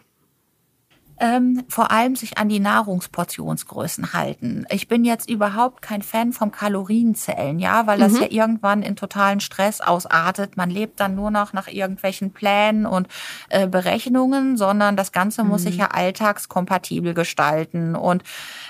[1.20, 4.66] Ähm, vor allem sich an die Nahrungsportionsgrößen halten.
[4.70, 8.22] Ich bin jetzt überhaupt kein Fan vom Kalorienzählen, ja, weil das mhm.
[8.22, 10.57] ja irgendwann in totalen Stress ausartet.
[10.57, 13.09] Man lebt dann nur noch nach irgendwelchen Plänen und
[13.48, 15.50] äh, Berechnungen, sondern das Ganze mhm.
[15.50, 15.81] muss sich mhm.
[15.81, 17.96] ja alltagskompatibel gestalten.
[17.96, 18.22] Und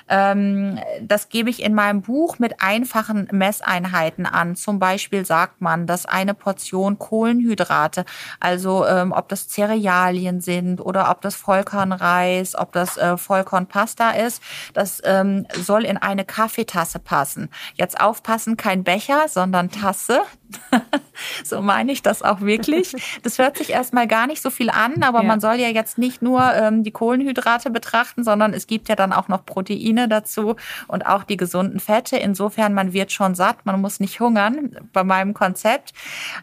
[0.08, 4.56] ähm, das gebe ich in meinem Buch mit einfachen Messeinheiten an.
[4.56, 8.04] Zum Beispiel sagt man, dass eine Portion Kohlenhydrate,
[8.40, 14.42] also ähm, ob das Cerealien sind oder ob das Vollkornreis, ob das äh, Vollkornpasta ist,
[14.74, 17.50] das ähm, soll in eine Kaffeetasse passen.
[17.74, 20.22] Jetzt aufpassen, kein Becher, sondern Tasse.
[21.44, 22.94] so meine ich das auch wirklich.
[23.22, 25.24] Das hört sich erstmal gar nicht so viel an, aber ja.
[25.24, 29.12] man soll ja jetzt nicht nur ähm, die Kohlenhydrate betrachten, sondern es gibt ja dann
[29.12, 30.56] auch noch Proteine dazu
[30.86, 32.16] und auch die gesunden Fette.
[32.16, 35.92] Insofern, man wird schon satt, man muss nicht hungern bei meinem Konzept.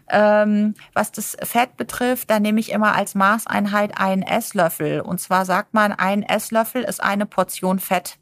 [0.09, 5.01] Ähm, was das Fett betrifft, da nehme ich immer als Maßeinheit einen Esslöffel.
[5.01, 8.17] Und zwar sagt man, ein Esslöffel ist eine Portion Fett.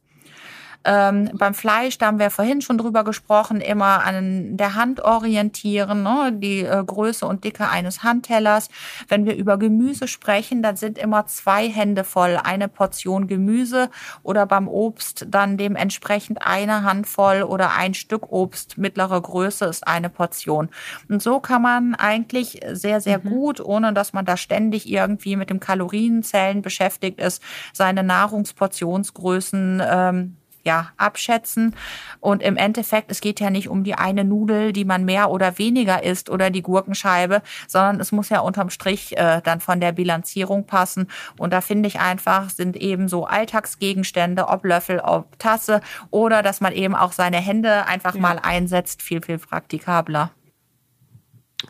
[0.85, 6.03] Ähm, beim Fleisch, da haben wir vorhin schon drüber gesprochen, immer an der Hand orientieren,
[6.03, 6.31] ne?
[6.33, 8.69] die äh, Größe und Dicke eines Handtellers.
[9.07, 13.89] Wenn wir über Gemüse sprechen, dann sind immer zwei Hände voll eine Portion Gemüse
[14.23, 20.09] oder beim Obst dann dementsprechend eine Handvoll oder ein Stück Obst mittlere Größe ist eine
[20.09, 20.69] Portion.
[21.09, 23.29] Und so kann man eigentlich sehr, sehr mhm.
[23.29, 27.41] gut, ohne dass man da ständig irgendwie mit dem Kalorienzellen beschäftigt ist,
[27.71, 31.75] seine Nahrungsportionsgrößen ähm, ja, abschätzen.
[32.19, 35.57] Und im Endeffekt, es geht ja nicht um die eine Nudel, die man mehr oder
[35.57, 39.91] weniger isst oder die Gurkenscheibe, sondern es muss ja unterm Strich äh, dann von der
[39.91, 41.07] Bilanzierung passen.
[41.37, 46.61] Und da finde ich einfach, sind eben so Alltagsgegenstände, ob Löffel, ob Tasse oder dass
[46.61, 48.21] man eben auch seine Hände einfach ja.
[48.21, 50.31] mal einsetzt, viel, viel praktikabler.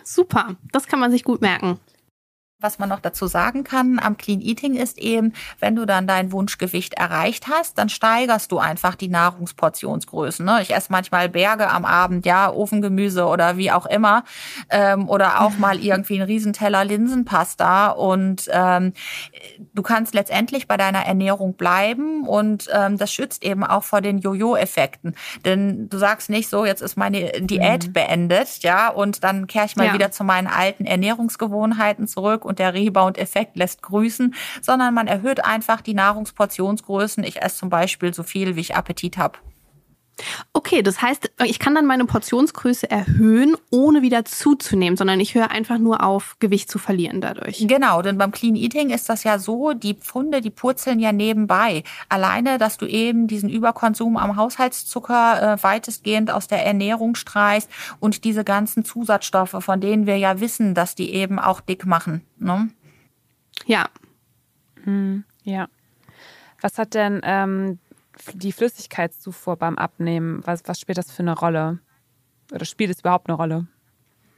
[0.03, 1.79] Super, das kann man sich gut merken.
[2.63, 6.31] Was man noch dazu sagen kann am Clean Eating ist eben, wenn du dann dein
[6.31, 10.45] Wunschgewicht erreicht hast, dann steigerst du einfach die Nahrungsportionsgrößen.
[10.45, 10.61] Ne?
[10.61, 14.23] Ich esse manchmal Berge am Abend, ja, Ofengemüse oder wie auch immer.
[14.69, 17.89] Ähm, oder auch mal irgendwie einen Riesenteller Linsenpasta.
[17.89, 18.93] Und ähm,
[19.73, 24.19] du kannst letztendlich bei deiner Ernährung bleiben und ähm, das schützt eben auch vor den
[24.19, 25.15] Jojo-Effekten.
[25.43, 27.93] Denn du sagst nicht so, jetzt ist meine Diät mhm.
[27.93, 29.93] beendet, ja, und dann kehre ich mal ja.
[29.93, 35.81] wieder zu meinen alten Ernährungsgewohnheiten zurück und der Rebound-Effekt lässt grüßen, sondern man erhöht einfach
[35.81, 37.23] die Nahrungsportionsgrößen.
[37.23, 39.39] Ich esse zum Beispiel so viel, wie ich Appetit habe.
[40.53, 45.51] Okay, das heißt, ich kann dann meine Portionsgröße erhöhen, ohne wieder zuzunehmen, sondern ich höre
[45.51, 47.65] einfach nur auf, Gewicht zu verlieren dadurch.
[47.67, 51.83] Genau, denn beim Clean Eating ist das ja so, die Pfunde, die purzeln ja nebenbei.
[52.09, 58.23] Alleine, dass du eben diesen Überkonsum am Haushaltszucker äh, weitestgehend aus der Ernährung streichst und
[58.23, 62.21] diese ganzen Zusatzstoffe, von denen wir ja wissen, dass die eben auch dick machen.
[62.37, 62.69] Ne?
[63.65, 63.87] Ja.
[64.83, 65.67] Hm, ja.
[66.61, 67.79] Was hat denn ähm,
[68.33, 71.79] die Flüssigkeitszufuhr beim Abnehmen, was, was spielt das für eine Rolle?
[72.51, 73.67] Oder spielt es überhaupt eine Rolle?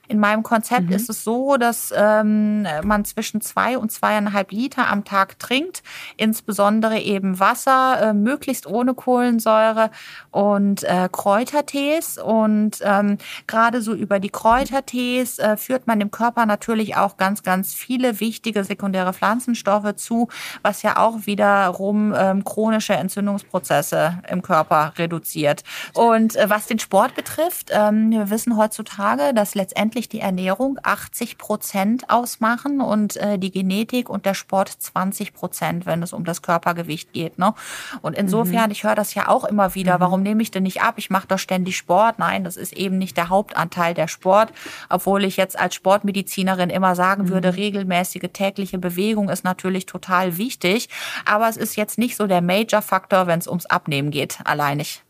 [0.08, 0.94] In meinem Konzept mhm.
[0.94, 5.84] ist es so, dass ähm, man zwischen zwei und zweieinhalb Liter am Tag trinkt,
[6.18, 9.90] insbesondere eben Wasser, äh, möglichst ohne Kohlensäure
[10.32, 12.18] und äh, Kräutertees.
[12.18, 17.44] Und ähm, gerade so über die Kräutertees äh, führt man dem Körper natürlich auch ganz,
[17.44, 20.28] ganz viele wichtige sekundäre Pflanzenstoffe zu,
[20.62, 25.64] was ja auch wiederum ähm, chronische Entzündungsprozesse im Körper reduziert.
[25.94, 30.78] Und äh, was den Sport betrifft, ähm, wir wissen heutzutage, dass letztendlich letztendlich die Ernährung
[30.84, 36.26] 80 Prozent ausmachen und äh, die Genetik und der Sport 20 Prozent, wenn es um
[36.26, 37.40] das Körpergewicht geht.
[37.40, 37.54] Ne?
[38.02, 38.72] Und insofern, mhm.
[38.72, 40.02] ich höre das ja auch immer wieder, mhm.
[40.02, 40.96] warum nehme ich denn nicht ab?
[40.98, 42.20] Ich mache doch ständig Sport.
[42.20, 44.52] Nein, das ist eben nicht der Hauptanteil der Sport,
[44.90, 47.30] obwohl ich jetzt als Sportmedizinerin immer sagen mhm.
[47.30, 50.90] würde, regelmäßige tägliche Bewegung ist natürlich total wichtig,
[51.26, 55.04] aber es ist jetzt nicht so der Major-Faktor, wenn es ums Abnehmen geht, alleinig.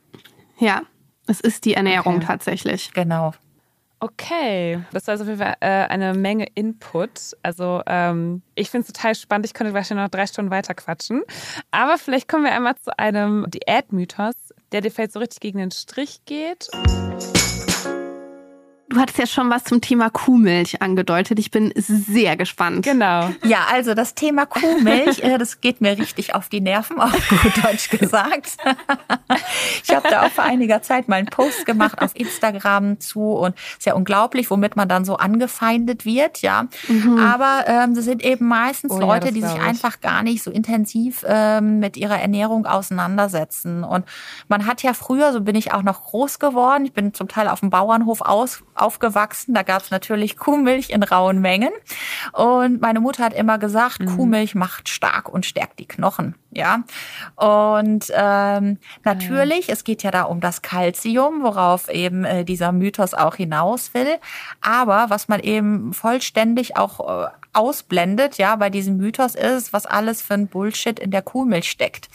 [0.59, 0.83] Ja,
[1.27, 2.25] es ist die Ernährung okay.
[2.27, 2.93] tatsächlich.
[2.93, 3.33] Genau.
[4.05, 7.35] Okay, das war also auf jeden Fall äh, eine Menge Input.
[7.41, 9.47] Also ähm, ich finde es total spannend.
[9.47, 11.23] Ich könnte wahrscheinlich noch drei Stunden weiter quatschen.
[11.71, 14.35] Aber vielleicht kommen wir einmal zu einem Diätmythos,
[14.71, 16.69] der dir vielleicht so richtig gegen den Strich geht.
[18.87, 21.39] Du hattest ja schon was zum Thema Kuhmilch angedeutet.
[21.39, 22.85] Ich bin sehr gespannt.
[22.85, 23.31] Genau.
[23.43, 27.63] Ja, also das Thema Kuhmilch, äh, das geht mir richtig auf die Nerven, auf gut
[27.63, 28.57] Deutsch gesagt.
[29.83, 33.55] Ich habe da auch vor einiger Zeit mal einen Post gemacht auf Instagram zu und
[33.77, 36.67] ist ja unglaublich, womit man dann so angefeindet wird, ja.
[36.87, 37.19] Mhm.
[37.19, 40.51] Aber ähm, das sind eben meistens oh, Leute, ja, die sich einfach gar nicht so
[40.51, 43.83] intensiv ähm, mit ihrer Ernährung auseinandersetzen.
[43.83, 44.05] Und
[44.47, 47.47] man hat ja früher, so bin ich auch noch groß geworden, ich bin zum Teil
[47.47, 49.53] auf dem Bauernhof aus aufgewachsen.
[49.53, 51.71] Da gab es natürlich Kuhmilch in rauen Mengen.
[52.33, 54.15] Und meine Mutter hat immer gesagt, mhm.
[54.15, 56.35] Kuhmilch macht stark und stärkt die Knochen.
[56.51, 56.83] Ja.
[57.35, 59.73] Und ähm, natürlich, ja.
[59.73, 64.17] es geht ja da um das Kalzium, worauf eben äh, dieser Mythos auch hinaus will.
[64.61, 70.21] Aber was man eben vollständig auch äh, ausblendet, ja, bei diesem Mythos ist, was alles
[70.21, 72.09] für ein Bullshit in der Kuhmilch steckt.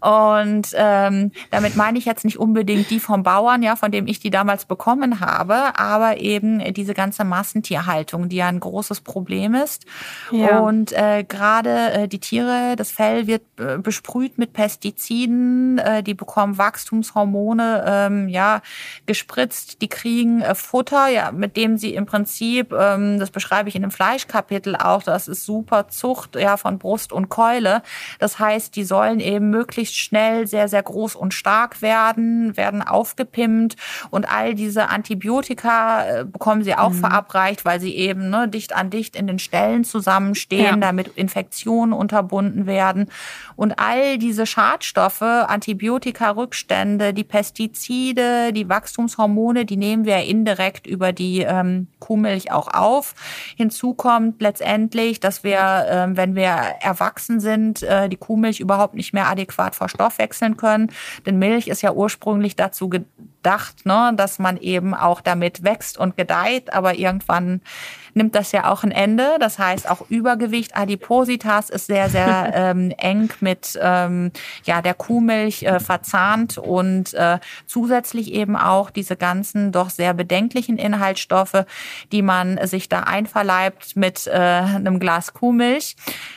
[0.00, 4.20] Und ähm, damit meine ich jetzt nicht unbedingt die vom Bauern, ja, von dem ich
[4.20, 9.86] die damals bekommen habe, aber eben diese ganze Massentierhaltung, die ja ein großes Problem ist.
[10.30, 10.60] Ja.
[10.60, 16.14] Und äh, gerade äh, die Tiere, das Fell wird äh, besprüht mit Pestiziden, äh, die
[16.14, 18.62] bekommen Wachstumshormone, ähm, ja,
[19.06, 23.76] gespritzt, die kriegen äh, Futter, ja, mit dem sie im Prinzip, ähm, das beschreibe ich
[23.76, 27.82] in dem Fleischkapitel Auch, das ist super Zucht ja von Brust und Keule.
[28.18, 33.76] Das heißt, die sollen eben möglichst schnell sehr, sehr groß und stark werden, werden aufgepimpt
[34.10, 37.00] und all diese Antibiotika äh, bekommen sie auch mhm.
[37.00, 40.76] verabreicht, weil sie eben ne, dicht an dicht in den Stellen zusammenstehen, ja.
[40.76, 43.10] damit Infektionen unterbunden werden.
[43.56, 51.40] Und all diese Schadstoffe, Antibiotika-Rückstände, die Pestizide, die Wachstumshormone, die nehmen wir indirekt über die
[51.40, 53.14] ähm, Kuhmilch auch auf.
[53.56, 54.65] Hinzu kommt letztendlich,
[55.20, 56.50] dass wir, ähm, wenn wir
[56.80, 60.90] erwachsen sind, äh, die Kuhmilch überhaupt nicht mehr adäquat verstoffwechseln können.
[61.24, 66.16] Denn Milch ist ja ursprünglich dazu gedacht, ne, dass man eben auch damit wächst und
[66.16, 67.60] gedeiht, aber irgendwann
[68.16, 69.36] nimmt das ja auch ein Ende.
[69.38, 74.32] Das heißt, auch Übergewicht, Adipositas ist sehr, sehr ähm, eng mit ähm,
[74.64, 80.78] ja, der Kuhmilch äh, verzahnt und äh, zusätzlich eben auch diese ganzen doch sehr bedenklichen
[80.78, 81.64] Inhaltsstoffe,
[82.10, 85.96] die man sich da einverleibt mit äh, einem Glas Kuhmilch.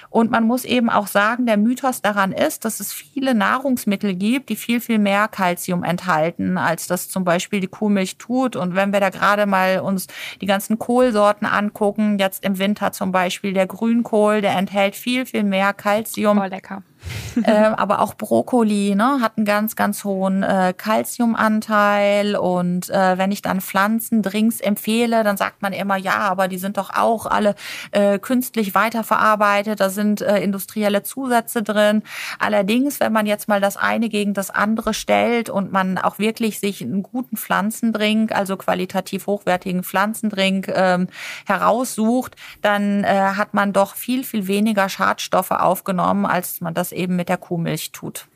[0.09, 4.49] Und man muss eben auch sagen, der Mythos daran ist, dass es viele Nahrungsmittel gibt,
[4.49, 8.55] die viel, viel mehr Kalzium enthalten, als das zum Beispiel die Kuhmilch tut.
[8.55, 10.07] Und wenn wir da gerade mal uns
[10.41, 15.43] die ganzen Kohlsorten angucken, jetzt im Winter zum Beispiel der Grünkohl, der enthält viel, viel
[15.43, 16.39] mehr Kalzium.
[16.39, 16.83] Oh, lecker
[17.43, 22.35] äh, aber auch Brokkoli ne, hat einen ganz, ganz hohen äh, Calciumanteil.
[22.35, 26.77] Und äh, wenn ich dann Pflanzendrinks empfehle, dann sagt man immer, ja, aber die sind
[26.77, 27.55] doch auch alle
[27.91, 32.03] äh, künstlich weiterverarbeitet, da sind äh, industrielle Zusätze drin.
[32.39, 36.59] Allerdings, wenn man jetzt mal das eine gegen das andere stellt und man auch wirklich
[36.59, 41.07] sich einen guten Pflanzendrink, also qualitativ hochwertigen Pflanzendrink ähm,
[41.45, 47.15] heraussucht, dann äh, hat man doch viel, viel weniger Schadstoffe aufgenommen, als man das eben
[47.15, 48.27] mit der Kuhmilch tut.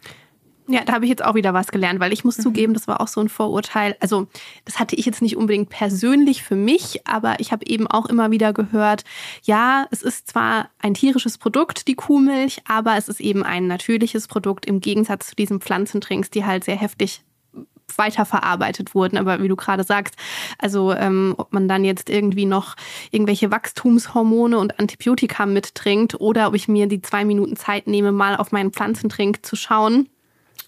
[0.67, 2.43] Ja, da habe ich jetzt auch wieder was gelernt, weil ich muss mhm.
[2.43, 3.97] zugeben, das war auch so ein Vorurteil.
[3.99, 4.27] Also
[4.63, 8.31] das hatte ich jetzt nicht unbedingt persönlich für mich, aber ich habe eben auch immer
[8.31, 9.03] wieder gehört,
[9.43, 14.27] ja, es ist zwar ein tierisches Produkt, die Kuhmilch, aber es ist eben ein natürliches
[14.27, 17.23] Produkt im Gegensatz zu diesen Pflanzentrinks, die halt sehr heftig
[17.97, 19.17] weiterverarbeitet wurden.
[19.17, 20.15] Aber wie du gerade sagst,
[20.57, 22.75] also ähm, ob man dann jetzt irgendwie noch
[23.11, 28.35] irgendwelche Wachstumshormone und Antibiotika mittrinkt oder ob ich mir die zwei Minuten Zeit nehme, mal
[28.35, 30.09] auf meinen Pflanzentrink zu schauen,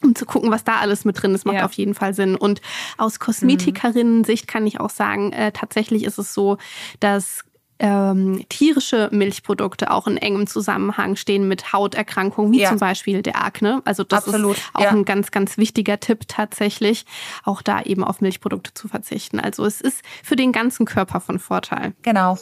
[0.04, 1.66] um zu gucken, was da alles mit drin ist, macht ja.
[1.66, 2.36] auf jeden Fall Sinn.
[2.36, 2.62] Und
[2.98, 6.58] aus Kosmetikerinnen-Sicht kann ich auch sagen, äh, tatsächlich ist es so,
[7.00, 7.44] dass
[7.80, 12.70] ähm, tierische Milchprodukte auch in engem Zusammenhang stehen mit Hauterkrankungen, wie ja.
[12.70, 13.82] zum Beispiel der Akne.
[13.86, 14.58] Also das Absolut.
[14.58, 14.90] ist auch ja.
[14.90, 17.06] ein ganz, ganz wichtiger Tipp tatsächlich,
[17.44, 19.40] auch da eben auf Milchprodukte zu verzichten.
[19.40, 21.94] Also es ist für den ganzen Körper von Vorteil.
[22.02, 22.38] Genau.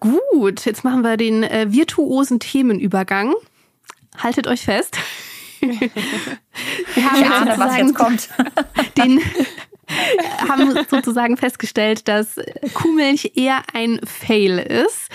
[0.00, 3.34] Gut, jetzt machen wir den äh, virtuosen Themenübergang.
[4.18, 4.98] Haltet euch fest.
[5.60, 5.70] Wir
[7.10, 8.28] haben ja, was jetzt kommt.
[8.96, 9.20] Den
[10.48, 12.36] haben sozusagen festgestellt, dass
[12.74, 15.08] Kuhmilch eher ein Fail ist.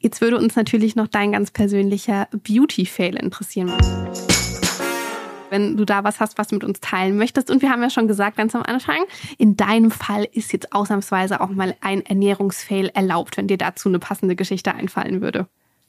[0.00, 3.72] Jetzt würde uns natürlich noch dein ganz persönlicher Beauty-Fail interessieren.
[5.50, 7.50] Wenn du da was hast, was du mit uns teilen möchtest.
[7.50, 9.04] Und wir haben ja schon gesagt, ganz am Anfang,
[9.38, 13.98] in deinem Fall ist jetzt ausnahmsweise auch mal ein Ernährungsfail erlaubt, wenn dir dazu eine
[13.98, 15.46] passende Geschichte einfallen würde.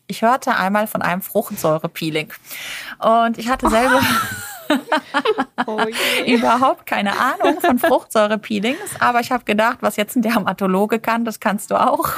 [0.08, 2.34] Ich hörte einmal von einem Fruchtsäurepeeling.
[3.00, 4.02] Und ich hatte selber.
[4.02, 4.46] Oh.
[5.66, 5.80] oh
[6.26, 11.40] überhaupt keine Ahnung von Fruchtsäurepeelings, aber ich habe gedacht, was jetzt ein Dermatologe kann, das
[11.40, 12.10] kannst du auch.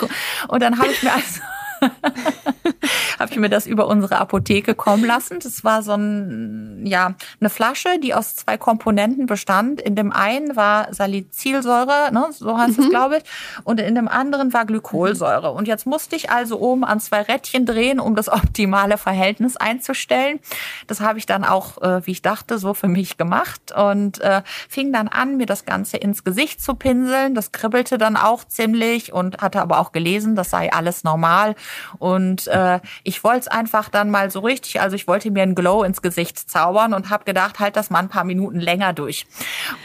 [0.48, 1.42] Und dann habe ich mir also
[3.20, 5.40] habe ich mir das über unsere Apotheke kommen lassen.
[5.42, 9.82] Das war so ein, ja, eine Flasche, die aus zwei Komponenten bestand.
[9.82, 12.84] In dem einen war Salicylsäure, ne, so heißt mhm.
[12.84, 13.24] es, glaube ich,
[13.64, 15.52] und in dem anderen war Glykolsäure.
[15.52, 20.40] Und jetzt musste ich also oben an zwei Rädchen drehen, um das optimale Verhältnis einzustellen.
[20.88, 24.42] Das habe ich dann auch, äh, wie ich dachte, so für mich gemacht und äh,
[24.68, 27.36] fing dann an, mir das Ganze ins Gesicht zu pinseln.
[27.36, 31.56] Das kribbelte dann auch ziemlich und hatte aber auch gelesen, das sei alles normal.
[32.00, 35.56] Und äh, ich wollte es einfach dann mal so richtig, also ich wollte mir einen
[35.56, 39.26] Glow ins Gesicht zaubern und habe gedacht, halt das mal ein paar Minuten länger durch.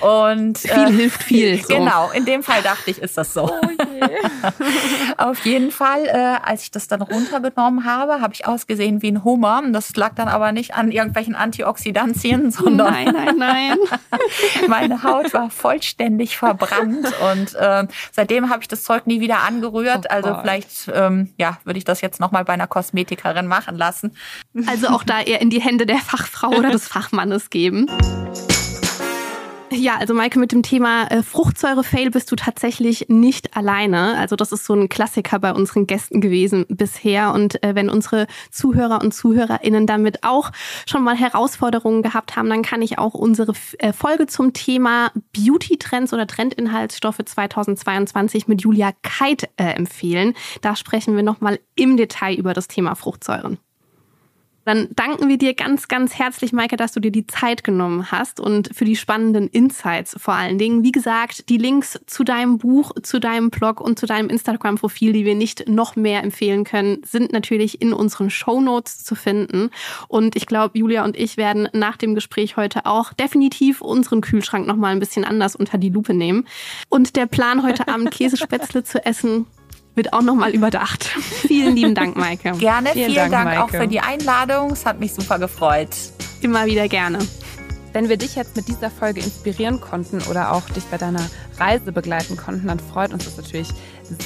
[0.01, 1.47] Und viel äh, hilft viel.
[1.66, 1.74] So.
[1.74, 3.51] Genau, in dem Fall dachte ich, ist das so.
[3.51, 3.68] Oh
[5.16, 9.24] Auf jeden Fall, äh, als ich das dann runtergenommen habe, habe ich ausgesehen wie ein
[9.24, 9.62] Hummer.
[9.72, 13.78] Das lag dann aber nicht an irgendwelchen Antioxidantien, sondern nein, nein, nein.
[14.68, 20.07] meine Haut war vollständig verbrannt und äh, seitdem habe ich das Zeug nie wieder angerührt.
[20.09, 23.77] Oh also vielleicht ähm, ja, würde ich das jetzt noch mal bei einer Kosmetikerin machen
[23.77, 24.16] lassen.
[24.66, 27.89] Also auch da eher in die Hände der Fachfrau oder des Fachmannes geben.
[29.79, 34.16] Ja, also Maike, mit dem Thema äh, Fruchtsäure-Fail bist du tatsächlich nicht alleine.
[34.16, 37.35] Also das ist so ein Klassiker bei unseren Gästen gewesen bisher.
[37.35, 40.51] Und äh, wenn unsere Zuhörer und ZuhörerInnen damit auch
[40.87, 46.14] schon mal Herausforderungen gehabt haben, dann kann ich auch unsere äh, Folge zum Thema Beauty-Trends
[46.14, 50.35] oder Trendinhaltsstoffe 2022 mit Julia Keit empfehlen.
[50.62, 53.59] Da sprechen wir nochmal im Detail über das Thema Fruchtsäuren.
[54.67, 58.41] Dann danken wir dir ganz, ganz herzlich, Maike, dass du dir die Zeit genommen hast
[58.41, 60.83] und für die spannenden Insights vor allen Dingen.
[60.83, 65.25] Wie gesagt, die Links zu deinem Buch, zu deinem Blog und zu deinem Instagram-Profil, die
[65.25, 69.71] wir nicht noch mehr empfehlen können, sind natürlich in unseren Show Notes zu finden.
[70.09, 74.67] Und ich glaube, Julia und ich werden nach dem Gespräch heute auch definitiv unseren Kühlschrank
[74.67, 76.45] nochmal ein bisschen anders unter die Lupe nehmen.
[76.89, 79.47] Und der Plan, heute Abend Käsespätzle zu essen,
[79.97, 81.05] wird auch nochmal überdacht.
[81.47, 82.53] Vielen lieben Dank, Maike.
[82.53, 84.71] Gerne, vielen, vielen Dank, Dank auch für die Einladung.
[84.71, 85.89] Es hat mich super gefreut.
[86.43, 87.19] Immer wieder gerne.
[87.93, 91.93] Wenn wir dich jetzt mit dieser Folge inspirieren konnten oder auch dich bei deiner Reise
[91.93, 93.71] begleiten konnten, dann freut uns das natürlich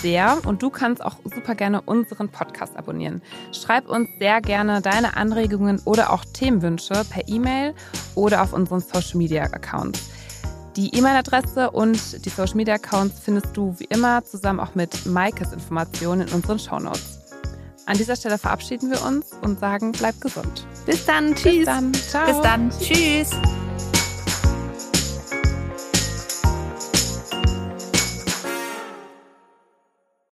[0.02, 0.38] sehr.
[0.44, 3.22] Und du kannst auch super gerne unseren Podcast abonnieren.
[3.52, 7.74] Schreib uns sehr gerne deine Anregungen oder auch Themenwünsche per E-Mail
[8.16, 10.10] oder auf unseren Social Media Accounts.
[10.76, 15.52] Die E-Mail-Adresse und die Social Media Accounts findest du wie immer zusammen auch mit Maikes
[15.52, 17.18] Informationen in unseren Shownotes.
[17.86, 20.64] An dieser Stelle verabschieden wir uns und sagen, bleib gesund.
[20.86, 21.34] Bis dann.
[21.34, 21.56] Tschüss.
[21.56, 21.94] Bis dann.
[21.94, 22.26] Ciao.
[22.26, 22.70] Bis dann.
[22.70, 23.30] Tschüss.